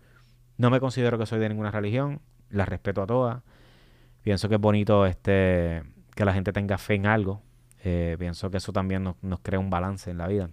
[0.57, 3.43] No me considero que soy de ninguna religión, las respeto a todas.
[4.23, 5.83] Pienso que es bonito este
[6.15, 7.43] que la gente tenga fe en algo.
[7.85, 10.51] Eh, pienso que eso también nos, nos crea un balance en la vida.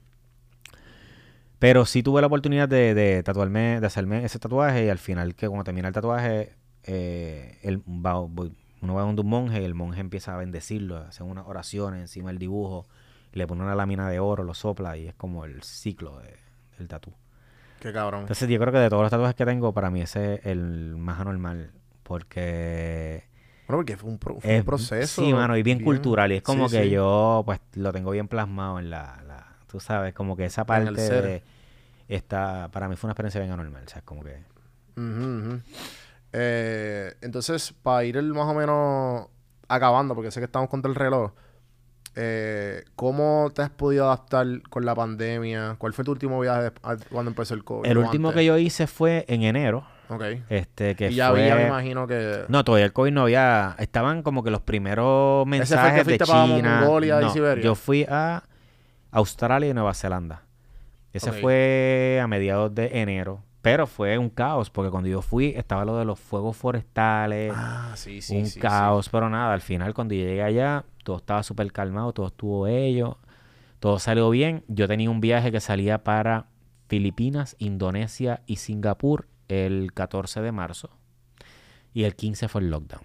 [1.60, 5.36] Pero sí tuve la oportunidad de, de tatuarme, de hacerme ese tatuaje y al final
[5.36, 9.74] que cuando termina el tatuaje, eh, el- va- uno va donde un monje y el
[9.74, 12.88] monje empieza a bendecirlo, hace unas oraciones encima del dibujo,
[13.38, 16.36] le pone una lámina de oro, lo sopla y es como el ciclo de-
[16.78, 17.14] del tatú.
[17.80, 18.22] Qué cabrón.
[18.22, 20.96] Entonces yo creo que de todos los tatuajes que tengo, para mí ese es el
[20.98, 21.72] más anormal.
[22.04, 23.24] Porque
[23.68, 25.22] Bueno, porque fue un, pro- fue un es, proceso.
[25.22, 26.32] sí, mano, y bien, cultural.
[26.32, 26.90] Y es como sí, que sí.
[26.92, 30.92] yo, pues, lo tengo bien plasmado en la, la- tú sabes, como que esa parte
[31.02, 31.44] de-
[32.08, 34.38] está, para mí fue una experiencia bien anormal, o sea, como que...
[36.34, 39.28] Eh, entonces, para ir el- más o menos
[39.68, 41.32] acabando, porque sé que estamos contra el reloj,
[42.20, 45.76] eh, ¿cómo te has podido adaptar con la pandemia?
[45.78, 46.72] ¿Cuál fue tu último viaje
[47.12, 47.88] cuando empezó el COVID?
[47.90, 48.40] El ¿O último antes?
[48.42, 50.24] que yo hice fue en enero, Ok.
[50.50, 51.44] este, que Y ya fue...
[51.44, 52.46] había, me imagino que...
[52.48, 53.76] No, todavía el COVID no había...
[53.78, 56.80] Estaban como que los primeros fue el que mensajes de China.
[56.82, 57.64] Mongolia y No, Siberia?
[57.64, 58.44] yo fui a
[59.12, 60.42] Australia y Nueva Zelanda.
[61.14, 63.44] Ese fue a mediados de enero.
[63.70, 67.92] Pero fue un caos, porque cuando yo fui estaba lo de los fuegos forestales, Ah,
[67.96, 68.60] sí, sí, un sí, sí.
[68.62, 72.68] caos, pero nada, al final cuando yo llegué allá, todo estaba súper calmado, todo estuvo
[72.68, 73.18] ello,
[73.82, 74.64] todo salió bien.
[74.70, 76.46] Yo tenía un viaje que salía para
[76.88, 80.90] Filipinas, Indonesia y Singapur el 14 de marzo.
[81.94, 83.02] Y el 15 fue el lockdown.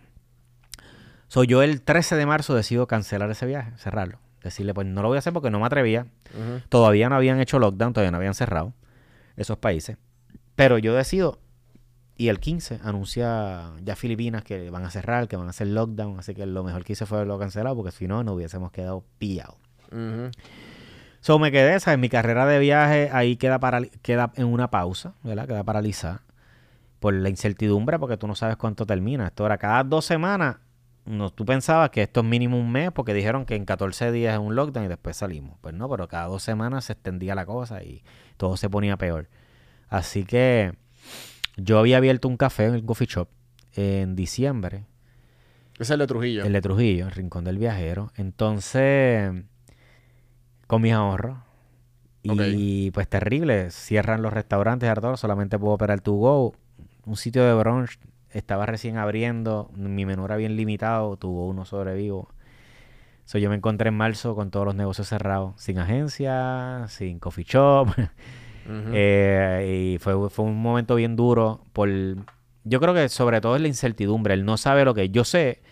[1.27, 4.18] So, yo el 13 de marzo decido cancelar ese viaje, cerrarlo.
[4.44, 6.07] Decirle, pues no lo voy a hacer porque no me atrevía.
[6.68, 8.75] Todavía no habían hecho lockdown, todavía no habían cerrado
[9.37, 9.96] esos países.
[10.55, 11.38] Pero yo decido,
[12.17, 16.19] y el 15 anuncia ya Filipinas que van a cerrar, que van a hacer lockdown.
[16.19, 19.05] Así que lo mejor que hice fue haberlo cancelado porque si no, nos hubiésemos quedado
[19.19, 19.57] pillados.
[19.91, 20.31] Ujú.
[21.21, 21.99] So me quedé, ¿sabes?
[21.99, 25.47] Mi carrera de viaje ahí queda, paral- queda en una pausa, ¿verdad?
[25.47, 26.23] Queda paralizada
[27.01, 29.27] por la incertidumbre porque tú no sabes cuánto termina.
[29.29, 30.57] Esto era cada dos semanas.
[31.05, 34.35] No, tú pensabas que esto es mínimo un mes porque dijeron que en 14 días
[34.35, 35.57] es un lockdown y después salimos.
[35.61, 38.05] Pues no, pero cada dos semanas se extendía la cosa y
[38.37, 39.29] todo se ponía peor.
[39.92, 40.72] Así que
[41.59, 43.28] yo había abierto un café en el coffee shop
[43.74, 44.87] en diciembre
[45.74, 46.44] Ese es el de Trujillo.
[46.44, 48.11] el de Trujillo, el Rincón del Viajero.
[48.16, 49.31] Entonces,
[50.66, 51.38] con mis ahorros.
[52.22, 56.55] Y pues terrible, cierran los restaurantes, Arturo, solamente puedo operar tu go.
[57.05, 57.98] Un sitio de brunch
[58.31, 62.31] estaba recién abriendo, mi menú era bien limitado, tuvo uno sobrevivo.
[63.24, 67.44] So, yo me encontré en marzo con todos los negocios cerrados, sin agencia, sin coffee
[67.44, 67.88] shop.
[68.92, 71.88] Eh, y fue, fue un momento bien duro por...
[72.64, 75.11] Yo creo que sobre todo es la incertidumbre, el no sabe lo que...
[75.11, 75.62] Yo sé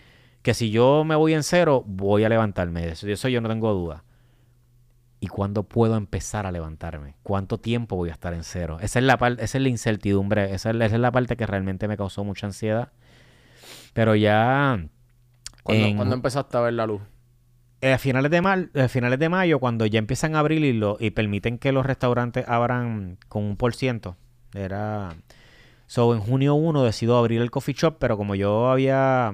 [0.41, 2.81] que si yo me voy en cero, voy a levantarme.
[2.85, 4.03] De eso, yo no tengo duda.
[5.19, 7.13] ¿Y cuándo puedo empezar a levantarme?
[7.21, 8.77] ¿Cuánto tiempo voy a estar en cero?
[8.81, 11.45] Esa es la, esa es la incertidumbre, esa es, la- esa es la parte que
[11.45, 12.91] realmente me causó mucha ansiedad.
[13.93, 14.83] Pero ya...
[15.63, 17.01] ¿Cuándo, en- cuándo empezaste a ver la luz?
[17.81, 20.73] Eh, a finales de mar- a finales de mayo, cuando ya empiezan a abrir y,
[20.73, 24.15] lo, y permiten que los restaurantes abran con un por ciento,
[24.53, 25.15] era...
[25.87, 29.33] So, en junio 1 decido abrir el coffee shop, pero como yo había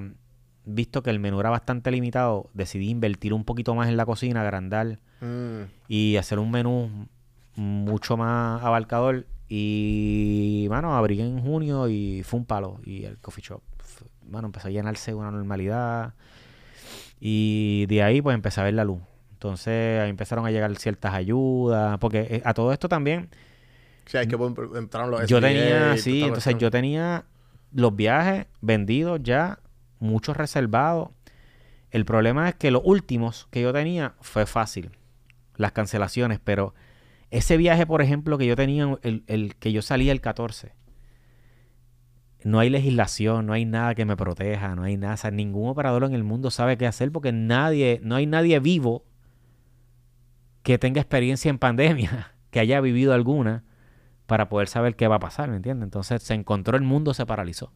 [0.64, 4.40] visto que el menú era bastante limitado, decidí invertir un poquito más en la cocina,
[4.42, 5.62] agrandar Mm.
[5.88, 7.08] y hacer un menú
[7.56, 9.26] mucho más abarcador.
[9.48, 12.80] Y, bueno, abrí en junio y fue un palo.
[12.84, 13.62] Y el coffee shop,
[14.22, 16.14] bueno, empezó a llenarse de una normalidad.
[17.20, 19.00] Y de ahí, pues, empecé a ver la luz.
[19.32, 21.98] Entonces, ahí empezaron a llegar ciertas ayudas.
[21.98, 23.28] Porque eh, a todo esto también,
[24.08, 24.36] Sí, hay que
[24.76, 27.26] entraron los yo tenía, sí, entonces yo tenía
[27.72, 29.58] los viajes vendidos ya,
[29.98, 31.10] muchos reservados.
[31.90, 34.92] El problema es que los últimos que yo tenía fue fácil,
[35.56, 36.74] las cancelaciones, pero
[37.30, 40.72] ese viaje, por ejemplo, que yo tenía, el, el que yo salía el 14,
[42.44, 45.68] no hay legislación, no hay nada que me proteja, no hay nada, o sea, ningún
[45.68, 49.04] operador en el mundo sabe qué hacer porque nadie, no hay nadie vivo
[50.62, 53.64] que tenga experiencia en pandemia, que haya vivido alguna
[54.26, 55.86] para poder saber qué va a pasar, ¿me entiendes?
[55.86, 57.72] Entonces se encontró el mundo, se paralizó.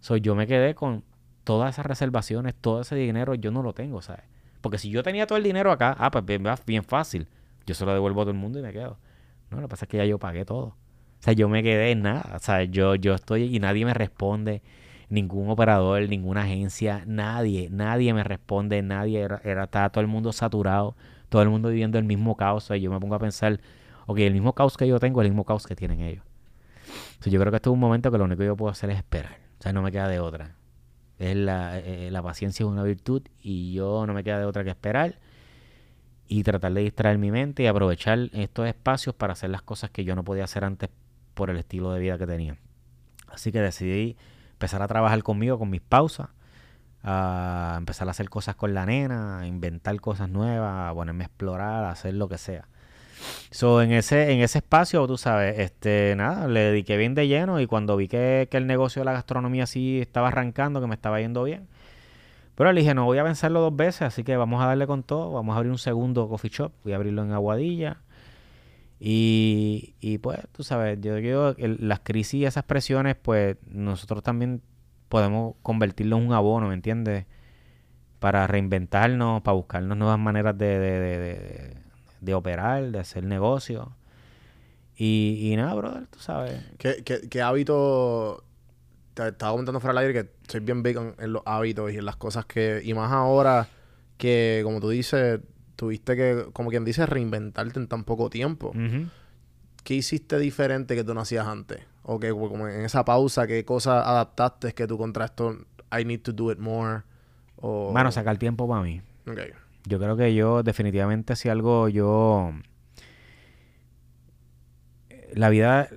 [0.00, 1.02] So, yo me quedé con
[1.44, 4.24] todas esas reservaciones, todo ese dinero, yo no lo tengo, ¿sabes?
[4.60, 7.28] Porque si yo tenía todo el dinero acá, ah, pues bien, bien fácil.
[7.66, 8.98] Yo se lo devuelvo a todo el mundo y me quedo.
[9.50, 10.76] No, lo que pasa es que ya yo pagué todo.
[11.24, 12.32] O sea, yo me quedé en nada.
[12.36, 14.60] O sea, yo, yo estoy y nadie me responde.
[15.08, 20.96] Ningún operador, ninguna agencia, nadie, nadie me responde, nadie, era, era- todo el mundo saturado,
[21.30, 22.64] todo el mundo viviendo el mismo caos.
[22.64, 23.58] O sea, yo me pongo a pensar,
[24.06, 26.24] ok, el mismo caos que yo tengo el mismo caos que tienen ellos.
[27.10, 28.90] Entonces, yo creo que esto es un momento que lo único que yo puedo hacer
[28.90, 29.38] es esperar.
[29.60, 30.56] O sea, no me queda de otra.
[31.18, 34.64] Es la, eh, la paciencia es una virtud y yo no me queda de otra
[34.64, 35.16] que esperar
[36.26, 40.04] y tratar de distraer mi mente y aprovechar estos espacios para hacer las cosas que
[40.04, 40.90] yo no podía hacer antes
[41.34, 42.56] por el estilo de vida que tenía.
[43.28, 44.16] Así que decidí
[44.52, 46.28] empezar a trabajar conmigo, con mis pausas,
[47.02, 51.26] a empezar a hacer cosas con la nena, a inventar cosas nuevas, a ponerme a
[51.26, 52.66] explorar, a hacer lo que sea.
[53.50, 57.60] So, en ese, en ese espacio, tú sabes, este, nada, le dediqué bien de lleno
[57.60, 60.94] y cuando vi que, que el negocio de la gastronomía sí estaba arrancando, que me
[60.94, 61.68] estaba yendo bien,
[62.54, 65.02] Pero le dije, no voy a vencerlo dos veces, así que vamos a darle con
[65.02, 65.32] todo.
[65.32, 66.72] Vamos a abrir un segundo coffee shop.
[66.84, 67.98] Voy a abrirlo en Aguadilla.
[69.00, 74.62] Y, y pues, tú sabes, yo digo las crisis y esas presiones, pues nosotros también
[75.08, 77.26] podemos convertirlo en un abono, ¿me entiendes?
[78.18, 81.76] Para reinventarnos, para buscarnos nuevas maneras de, de, de,
[82.20, 83.96] de operar, de hacer negocio.
[84.96, 86.64] Y, y nada, brother, tú sabes.
[86.78, 88.44] ¿Qué, qué, qué hábito
[89.12, 91.98] te estaba comentando fuera del aire que soy bien big en, en los hábitos y
[91.98, 92.80] en las cosas que...
[92.82, 93.68] Y más ahora
[94.16, 95.40] que, como tú dices,
[95.76, 98.72] tuviste que, como quien dice, reinventarte en tan poco tiempo.
[99.82, 101.80] ¿Qué hiciste diferente que tú no hacías antes?
[102.02, 105.58] O que como en esa pausa, ¿qué cosas adaptaste que tú contra esto,
[105.92, 107.02] I need to do it more?
[107.56, 107.92] O...
[107.92, 109.02] Mano, sacar tiempo para mí.
[109.26, 109.40] Ok.
[109.86, 112.52] Yo creo que yo definitivamente si algo yo...
[115.34, 115.88] La vida...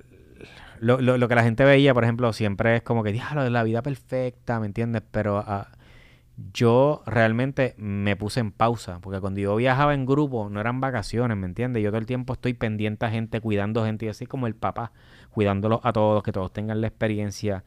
[0.80, 3.62] Lo, lo, lo que la gente veía, por ejemplo, siempre es como que, diablo, la
[3.64, 5.02] vida perfecta, ¿me entiendes?
[5.10, 5.68] Pero ah,
[6.52, 11.36] yo realmente me puse en pausa, porque cuando yo viajaba en grupo no eran vacaciones,
[11.36, 11.82] ¿me entiendes?
[11.82, 14.92] Yo todo el tiempo estoy pendiente a gente, cuidando gente, y así como el papá,
[15.30, 17.64] cuidándolos a todos, que todos tengan la experiencia.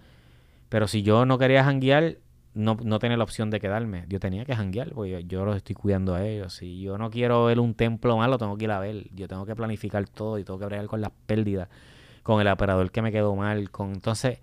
[0.70, 2.20] Pero si yo no quería janguear,
[2.54, 4.06] no, no tenía la opción de quedarme.
[4.08, 6.54] Yo tenía que janguear, porque yo, yo los estoy cuidando a ellos.
[6.54, 9.10] Si yo no quiero ver un templo malo, tengo que ir a ver.
[9.14, 11.68] Yo tengo que planificar todo y tengo que bregar con las pérdidas,
[12.24, 13.92] con el operador que me quedó mal, con...
[13.92, 14.40] Entonces,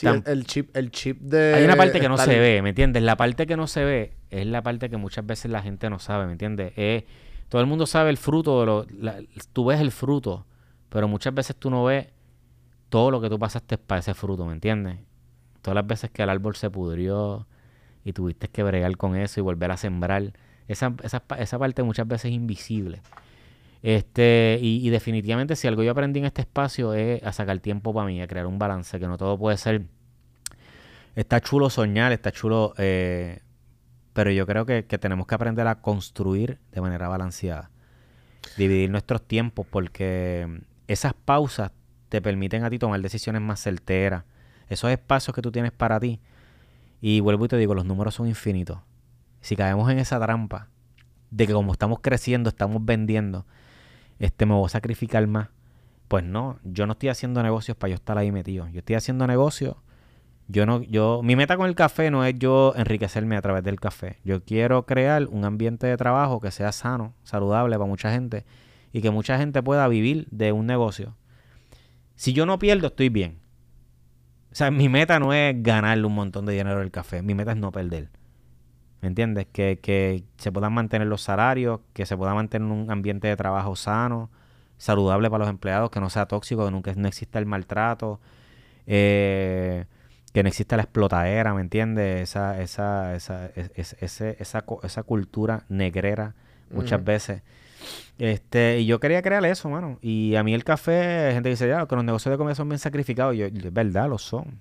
[0.00, 1.54] Sí, el, el chip, el chip de...
[1.56, 3.02] hay una parte que no se ve, ¿me entiendes?
[3.02, 5.98] La parte que no se ve es la parte que muchas veces la gente no
[5.98, 6.72] sabe, ¿me entiendes?
[6.76, 7.06] Eh,
[7.48, 9.18] todo el mundo sabe el fruto, de lo, la-
[9.52, 10.46] tú ves el fruto,
[10.88, 12.06] pero muchas veces tú no ves
[12.88, 14.98] todo lo que tú pasaste para ese fruto, ¿me entiendes?
[15.62, 17.46] Todas las veces que el árbol se pudrió
[18.04, 20.32] y tuviste que bregar con eso y volver a sembrar,
[20.68, 23.02] esa, esa, esa parte muchas veces es invisible.
[23.82, 27.94] Este, y, y definitivamente si algo yo aprendí en este espacio es a sacar tiempo
[27.94, 29.86] para mí, a crear un balance, que no todo puede ser
[31.14, 33.40] Está chulo soñar, está chulo, eh,
[34.12, 37.70] pero yo creo que, que tenemos que aprender a construir de manera balanceada.
[38.56, 41.72] Dividir nuestros tiempos porque esas pausas
[42.08, 44.24] te permiten a ti tomar decisiones más certeras.
[44.68, 46.20] Esos espacios que tú tienes para ti.
[47.00, 48.78] Y vuelvo y te digo, los números son infinitos.
[49.40, 50.68] Si caemos en esa trampa
[51.30, 53.46] de que como estamos creciendo, estamos vendiendo,
[54.20, 55.48] este me voy a sacrificar más.
[56.06, 58.68] Pues no, yo no estoy haciendo negocios para yo estar ahí metido.
[58.68, 59.76] Yo estoy haciendo negocios
[60.50, 63.78] yo no, yo, mi meta con el café no es yo enriquecerme a través del
[63.78, 64.18] café.
[64.24, 68.44] Yo quiero crear un ambiente de trabajo que sea sano, saludable para mucha gente
[68.92, 71.14] y que mucha gente pueda vivir de un negocio.
[72.16, 73.38] Si yo no pierdo, estoy bien.
[74.50, 77.22] O sea, mi meta no es ganarle un montón de dinero del café.
[77.22, 78.08] Mi meta es no perder.
[79.02, 79.46] ¿Me entiendes?
[79.52, 83.74] Que, que se puedan mantener los salarios, que se pueda mantener un ambiente de trabajo
[83.76, 84.30] sano,
[84.76, 88.20] saludable para los empleados, que no sea tóxico, que nunca no exista el maltrato.
[88.86, 89.84] Eh,
[90.32, 92.22] que no exista la explotadera, ¿me entiendes?
[92.22, 96.34] Esa, esa, esa, es- es- ese- esa, esa cultura negrera
[96.70, 97.42] muchas veces.
[98.18, 99.98] Este, y yo quería crear eso, mano.
[100.02, 102.78] Y a mí el café, gente dice, ya, que los negocios de comida son bien
[102.78, 103.34] sacrificados.
[103.36, 104.60] Yo, es verdad, lo son.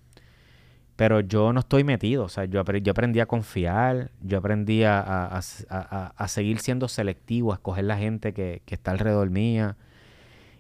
[0.99, 2.25] Pero yo no estoy metido.
[2.25, 6.59] O sea, yo, apre- yo aprendí a confiar, yo aprendí a, a- a a- seguir
[6.59, 9.77] siendo selectivo, a escoger la gente que, que está alrededor mía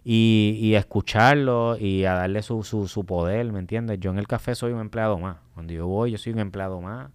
[0.05, 3.99] y, y a escucharlo y a darle su, su, su poder, ¿me entiendes?
[3.99, 5.37] Yo en el café soy un empleado más.
[5.55, 7.11] Cuando yo voy, yo soy un empleado más.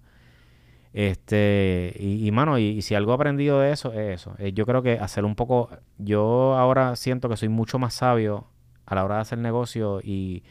[0.92, 4.36] Este, y, mano, y, y si algo he aprendido de eso, es eso.
[4.54, 8.46] Yo creo que hacer un poco, yo ahora siento que soy mucho más sabio
[8.86, 10.44] a la hora de hacer negocio y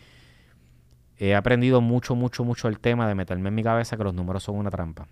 [1.17, 4.43] he aprendido mucho, mucho, mucho el tema de meterme en mi cabeza que los números
[4.43, 5.07] son una trampa.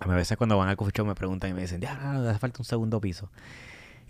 [0.00, 1.94] A mí a veces cuando van al coffee shop me preguntan y me dicen, ya,
[1.94, 3.30] no, no, hace falta un segundo piso.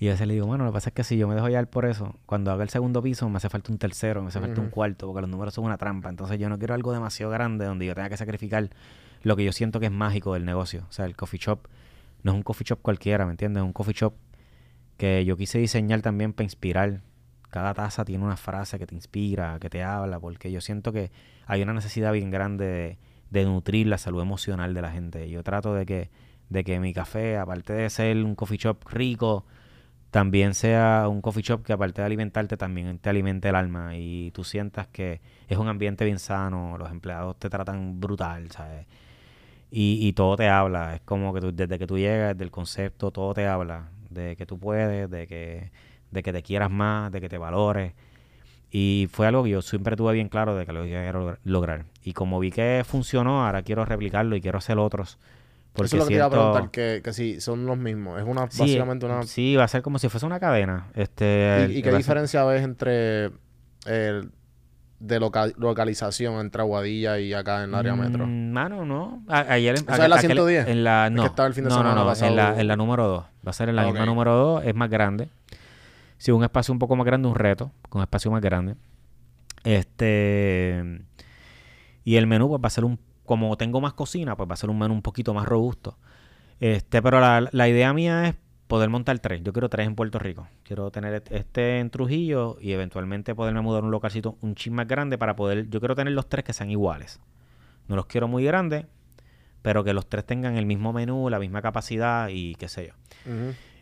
[0.01, 1.49] Y a veces le digo, bueno, lo que pasa es que si yo me dejo
[1.49, 4.39] llevar por eso, cuando haga el segundo piso me hace falta un tercero, me hace
[4.39, 6.09] falta un cuarto, porque los números son una trampa.
[6.09, 8.71] Entonces yo no quiero algo demasiado grande donde yo tenga que sacrificar
[9.23, 10.85] lo que yo siento que es mágico del negocio.
[10.89, 11.67] O sea, el coffee shop
[12.23, 13.61] no es un coffee shop cualquiera, ¿me entiendes?
[13.63, 14.15] Es un coffee shop
[14.99, 17.01] que yo quise diseñar también para inspirar.
[17.51, 21.11] Cada taza tiene una frase que te inspira, que te habla, porque yo siento que
[21.47, 22.99] hay una necesidad bien grande
[23.31, 25.31] de, nutrir la salud emocional de la gente.
[25.31, 26.11] Yo trato de que,
[26.51, 29.47] de que mi café, aparte de ser un coffee shop rico,
[30.11, 34.31] también sea un coffee shop que aparte de alimentarte también te alimente el alma y
[34.33, 38.87] tú sientas que es un ambiente bien sano, los empleados te tratan brutal, ¿sabes?
[39.71, 43.35] Y, y todo te habla, es como que desde que tú llegas, del concepto, todo
[43.35, 45.71] te habla, de que tú puedes, de que,
[46.11, 47.93] de que te quieras más, de que te valores.
[48.71, 51.85] Y fue algo que yo siempre tuve bien claro de que lo quiero lograr.
[52.03, 55.19] Y como vi que funcionó, ahora quiero replicarlo y quiero hacer otros.
[55.73, 58.21] Porque Eso es lo que te iba a preguntar, que, que sí, son los mismos.
[58.21, 59.23] Es una, Sí, básicamente una...
[59.23, 60.89] sí, va a ser como si fuese una cadena.
[60.95, 63.27] Este, ¿Y, y qué va a ser- diferencia ves entre
[63.87, 64.31] el,
[64.99, 68.27] de loca- localización entre Aguadilla y acá en el área metro?
[68.27, 69.23] Mm, Mano, no.
[69.29, 70.67] A- ayer en, ¿Esa es la aquel- 110?
[70.69, 72.31] En la, Es no, que estaba el fin de no, semana no, no, pasado.
[72.31, 73.25] En la, en la número 2.
[73.47, 74.65] Va a ser en la Ah, misma número 2.
[74.65, 75.29] Es más grande.
[76.19, 77.73] Si un espacio un poco más grande, un reto.
[77.89, 78.77] Con espacio más grande.
[79.65, 81.03] Este.
[82.05, 82.99] Y el menú, pues va a ser un.
[83.25, 85.99] Como tengo más cocina, pues va a ser un menú un poquito más robusto.
[86.61, 88.35] Este, pero la, la idea mía es
[88.69, 89.43] poder montar tres.
[89.43, 90.47] Yo quiero tres en Puerto Rico.
[90.63, 94.87] Quiero tener este en Trujillo y eventualmente poderme mudar a un localcito un chin más
[94.87, 95.69] grande para poder.
[95.69, 97.21] Yo quiero tener los tres que sean iguales.
[97.89, 98.87] No los quiero muy grandes,
[99.63, 103.33] pero que los tres tengan el mismo menú, la misma capacidad y qué sé yo.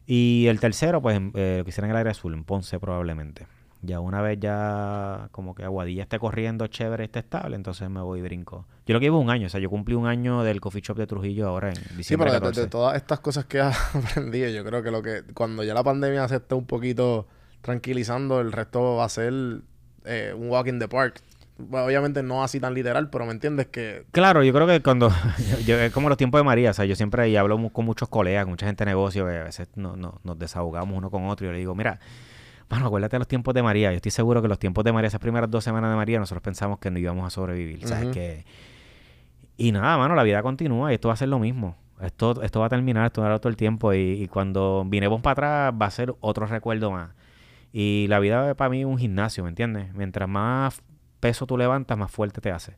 [0.06, 3.46] Y el tercero, pues eh, lo quisiera en el aire azul, en Ponce probablemente.
[3.82, 8.20] Ya una vez ya como que Aguadilla esté corriendo chévere, esté estable, entonces me voy
[8.20, 8.66] y brinco.
[8.86, 10.96] Yo lo que llevo un año, o sea, yo cumplí un año del coffee shop
[10.96, 12.60] de Trujillo ahora en Sí, diciembre pero de, 14.
[12.62, 15.84] de todas estas cosas que has aprendido, yo creo que lo que cuando ya la
[15.84, 17.26] pandemia se esté un poquito
[17.60, 19.32] tranquilizando, el resto va a ser
[20.04, 21.20] eh, un walk in the park.
[21.58, 25.10] Bueno, obviamente no así tan literal, pero me entiendes que Claro, yo creo que cuando...
[25.66, 28.08] yo- es como los tiempos de María, o sea, yo siempre y hablo con muchos
[28.08, 31.26] colegas, con mucha gente de negocio, que a veces no- no- nos desahogamos uno con
[31.26, 31.98] otro y yo le digo, mira,
[32.68, 33.90] mano, acuérdate de los tiempos de María.
[33.90, 36.42] Yo estoy seguro que los tiempos de María, esas primeras dos semanas de María, nosotros
[36.42, 38.04] pensamos que no íbamos a sobrevivir, ¿sabes?
[38.04, 38.12] Ujú.
[38.14, 38.44] que...
[39.56, 41.76] Y nada, mano, la vida continúa y esto va a ser lo mismo.
[42.02, 44.84] Esto, esto va a terminar, esto va a durar todo el tiempo y, y cuando
[44.86, 47.12] vinemos para atrás va a ser otro recuerdo más.
[47.72, 49.94] Y la vida para mí es un gimnasio, ¿me entiendes?
[49.94, 50.82] Mientras más
[51.20, 52.76] peso tú levantas, más fuerte te hace.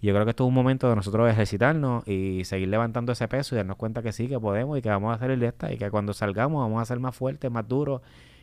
[0.00, 3.28] Y yo creo que esto es un momento de nosotros ejercitarnos y seguir levantando ese
[3.28, 5.48] peso y darnos cuenta que sí, que podemos y que vamos a hacer el de
[5.48, 8.00] esta y que cuando salgamos vamos a ser más fuertes, más duros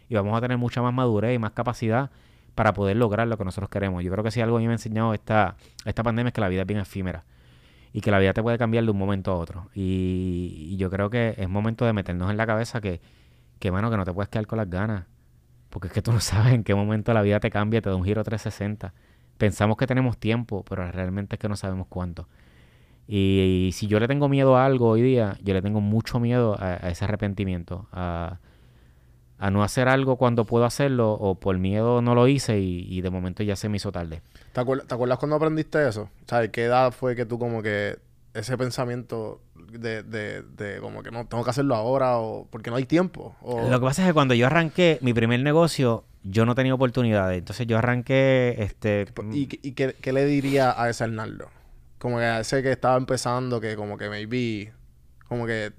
[0.08, 2.12] y vamos a tener mucha más madurez y más capacidad
[2.54, 4.04] para poder lograr lo que nosotros queremos.
[4.04, 6.42] Yo creo que si algo a mí me ha enseñado esta, esta pandemia es que
[6.42, 7.24] la vida es bien efímera
[7.92, 9.70] y que la vida te puede cambiar de un momento a otro.
[9.74, 13.02] Y, y yo creo que es momento de meternos en la cabeza que,
[13.60, 15.06] que, mano, que no te puedes quedar con las ganas.
[15.70, 17.96] Porque es que tú no sabes en qué momento la vida te cambia, te da
[17.96, 18.94] un giro 360.
[19.38, 22.28] Pensamos que tenemos tiempo, pero realmente es que no sabemos cuánto.
[23.08, 26.58] Y, si yo le tengo miedo a algo hoy día, yo le tengo mucho miedo
[26.60, 28.40] a, ese arrepentimiento, a,
[29.40, 33.10] a no hacer algo cuando puedo hacerlo o por miedo no lo hice y, de
[33.10, 34.22] momento ya se me hizo tarde.
[34.54, 36.10] ¿Te ¿Te acuerdas cuando aprendiste eso?
[36.26, 37.98] ¿Sabes qué edad fue que tú como que
[38.34, 39.42] ese pensamiento
[39.78, 43.36] de, de, de como que no tengo que hacerlo ahora o porque no hay tiempo?
[43.42, 43.70] O...
[43.70, 47.38] Lo que pasa es que cuando yo arranqué mi primer negocio, yo no tenía oportunidades.
[47.38, 49.06] Entonces yo arranqué, este...
[49.32, 51.50] ¿Y, y qué, qué le diría a ese Arnaldo?
[52.00, 54.72] Como que a ese que estaba empezando, que como que maybe,
[55.28, 55.72] como que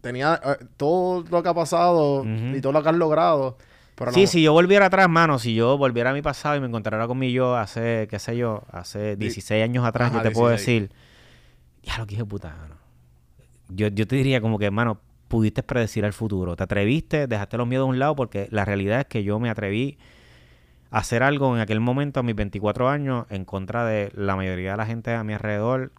[0.00, 3.56] tenía eh, todo lo que ha pasado y todo lo que has logrado.
[3.94, 6.60] Pero Sí, no, si yo volviera atrás, mano, si yo volviera a mi pasado y
[6.60, 10.28] me encontrara con mi yo hace, qué sé yo, hace 16 años atrás, Ajá, yo
[10.28, 10.82] te puedo 16.
[10.82, 10.96] decir,
[11.82, 12.81] ya lo que hice puta, mano.
[13.74, 16.56] Yo, yo te diría como que, hermano, pudiste predecir el futuro.
[16.56, 19.48] Te atreviste, dejaste los miedos a un lado, porque la realidad es que yo me
[19.48, 19.98] atreví
[20.90, 24.72] a hacer algo en aquel momento, a mis 24 años, en contra de la mayoría
[24.72, 25.92] de la gente a mi alrededor.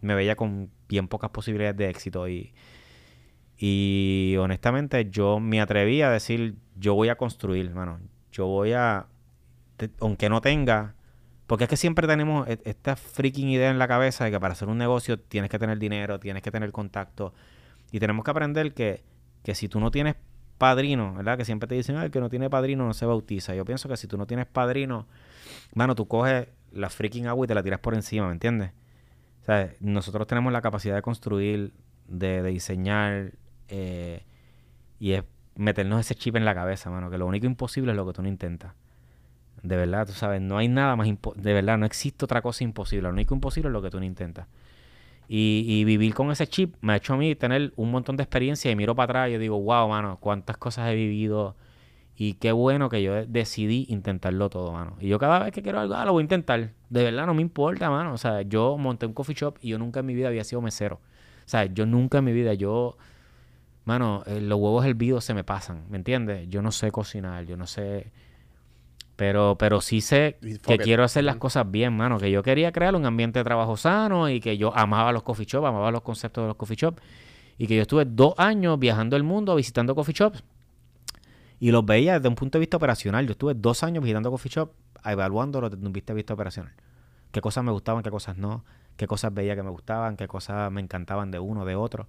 [0.00, 2.52] Me veía con bien pocas posibilidades de éxito y,
[3.56, 8.00] y honestamente yo me atreví a decir, yo voy a construir, hermano.
[8.32, 9.06] Yo voy a,
[10.00, 10.96] aunque no tenga,
[11.46, 14.52] porque es que siempre tenemos e- esta freaking idea en la cabeza de que para
[14.52, 17.34] hacer un negocio tienes que tener dinero, tienes que tener contacto.
[17.90, 19.02] Y tenemos que aprender que,
[19.42, 20.16] que si tú no tienes
[20.58, 21.36] padrino, ¿verdad?
[21.36, 23.54] Que siempre te dicen, "Ay, el que no tiene padrino no se bautiza.
[23.54, 25.06] Yo pienso que si tú no tienes padrino,
[25.74, 28.70] mano, tú coges la freaking agua y te la tiras por encima, ¿me entiendes?
[29.42, 31.72] O sea, nosotros tenemos la capacidad de construir,
[32.06, 33.32] de, de diseñar,
[33.68, 34.24] eh,
[35.00, 35.24] y es
[35.56, 38.22] meternos ese chip en la cabeza, mano, que lo único imposible es lo que tú
[38.22, 38.72] no intentas.
[39.62, 42.64] De verdad, tú sabes, no hay nada más imposible, de verdad, no existe otra cosa
[42.64, 43.02] imposible.
[43.02, 44.46] Lo único imposible es lo que tú no intentas.
[45.28, 48.70] Y, vivir con ese chip me ha hecho a mí tener un montón de experiencia
[48.70, 51.56] y miro para atrás y digo, wow, mano, cuántas cosas he vivido
[52.16, 54.96] y qué bueno que yo decidí intentarlo todo, mano.
[55.00, 56.72] Y yo cada vez que quiero algo, ah, lo voy a intentar.
[56.90, 58.12] De verdad, no me importa, mano.
[58.12, 60.60] O sea, yo monté un coffee shop y yo nunca en mi vida había sido
[60.60, 60.96] mesero.
[61.44, 62.96] O sea, yo nunca en mi vida, yo,
[63.84, 66.48] mano, eh, los huevos hervidos se me pasan, ¿me entiendes?
[66.48, 68.12] Yo no sé cocinar, yo no sé...
[69.16, 72.18] Pero, pero sí sé que quiero hacer las cosas bien, mano.
[72.18, 75.46] Que yo quería crear un ambiente de trabajo sano y que yo amaba los coffee
[75.46, 77.02] shops, amaba los conceptos de los coffee shops.
[77.58, 80.42] Y que yo estuve dos años viajando el mundo visitando coffee shops
[81.62, 83.24] y los veía desde un punto de vista operacional.
[83.24, 84.72] Yo estuve dos años visitando coffee shop,
[85.04, 86.72] evaluándolos desde un punto de vista operacional.
[87.30, 88.64] Qué cosas me gustaban, qué cosas no,
[88.96, 92.08] qué cosas veía que me gustaban, qué cosas me encantaban de uno, de otro.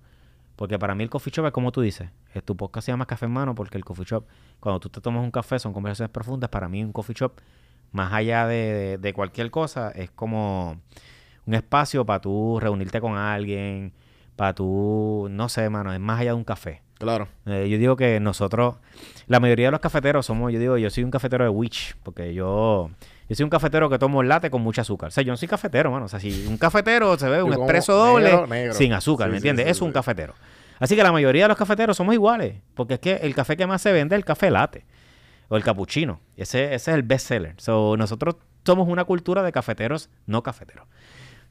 [0.56, 2.10] Porque para mí el coffee shop es como tú dices.
[2.34, 4.26] eh, Tu podcast se llama Café en Mano porque el coffee shop,
[4.60, 6.50] cuando tú te tomas un café, son conversaciones profundas.
[6.50, 7.34] Para mí un coffee shop,
[7.92, 10.78] más allá de, de- de cualquier cosa, es como
[11.46, 13.94] un espacio para tú reunirte con alguien,
[14.36, 16.82] para tú, no sé, mano, es más allá de un café.
[17.00, 17.28] Claro.
[17.46, 18.76] Eh, yo digo que nosotros,
[19.28, 22.34] la mayoría de los cafeteros somos, yo digo, yo soy un cafetero de Witch, porque
[22.34, 22.92] yo,
[23.34, 25.08] yo soy un cafetero que tomo latte con mucha azúcar.
[25.08, 26.06] O sea, yo no soy cafetero, mano.
[26.06, 28.74] O sea, si un cafetero se ve un expreso doble negro, negro.
[28.74, 29.66] sin azúcar, Sí, ¿me entiendes?
[29.66, 30.34] sí, es un cafetero.
[30.80, 32.56] Así que la mayoría de los cafeteros somos iguales.
[32.76, 34.86] Porque es que el café que más se vende es el café latte.
[35.50, 36.20] O el cappuccino.
[36.38, 37.56] Ese, ese es el best seller.
[37.58, 40.88] So, nosotros somos una cultura de cafeteros, no cafeteros.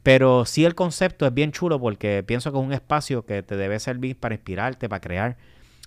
[0.02, 3.56] Pero sí el concepto es bien chulo porque pienso que es un espacio que te
[3.56, 5.36] debe servir para inspirarte, para crear.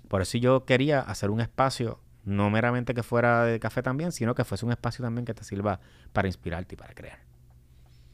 [0.07, 4.35] Por eso yo quería hacer un espacio, no meramente que fuera de café también, sino
[4.35, 5.79] que fuese un espacio también que te sirva
[6.11, 7.19] para inspirarte y para crear.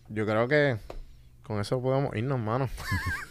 [0.10, 0.78] Yo creo que
[1.44, 2.70] con eso podemos irnos, mano.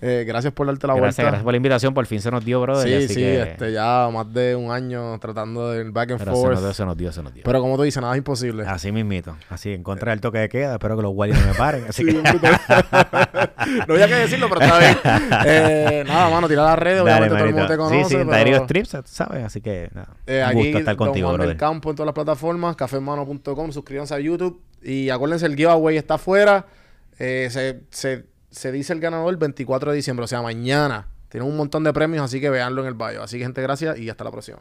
[0.00, 1.22] Eh, gracias por darte la Gracias, vuelta.
[1.22, 1.94] gracias por la invitación.
[1.94, 2.86] Por fin se nos dio, brother.
[2.88, 6.32] Sí, así sí, que- este, ya más de un año tratando del back and Pero
[6.34, 6.52] se forth.
[6.54, 7.42] nos dio, se nos dio, se nos dio.
[7.44, 8.64] Pero como tú dices, nada es imposible.
[8.66, 9.36] Así mismito.
[9.48, 10.72] Así, en contra del toque de queda.
[10.74, 11.84] Espero que los guardias no me paren.
[11.88, 12.22] Así Sí, que...
[13.88, 14.98] no había que decirlo, pero está bien.
[15.46, 17.04] Eh, nada, mano, tira las redes.
[17.04, 17.94] Dale, Obviamente todo el mundo te conoce.
[18.04, 18.66] Sí, sí, pero,
[19.02, 19.44] tú sabes.
[19.44, 20.08] Así que, nada.
[20.26, 21.56] eh, un aquí, gusto estar contigo, brother.
[21.56, 22.76] Campo en todas las plataformas.
[22.76, 23.72] Cafemano.com.
[23.72, 24.60] Suscríbanse a YouTube.
[24.82, 26.66] Y acuérdense, el giveaway está afuera.
[27.18, 28.24] Eh, se, se,
[28.54, 30.24] se dice el ganador el 24 de diciembre.
[30.24, 31.08] O sea, mañana.
[31.28, 33.22] Tienen un montón de premios, así que véanlo en el bio.
[33.22, 34.60] Así que, gente, gracias y hasta la próxima.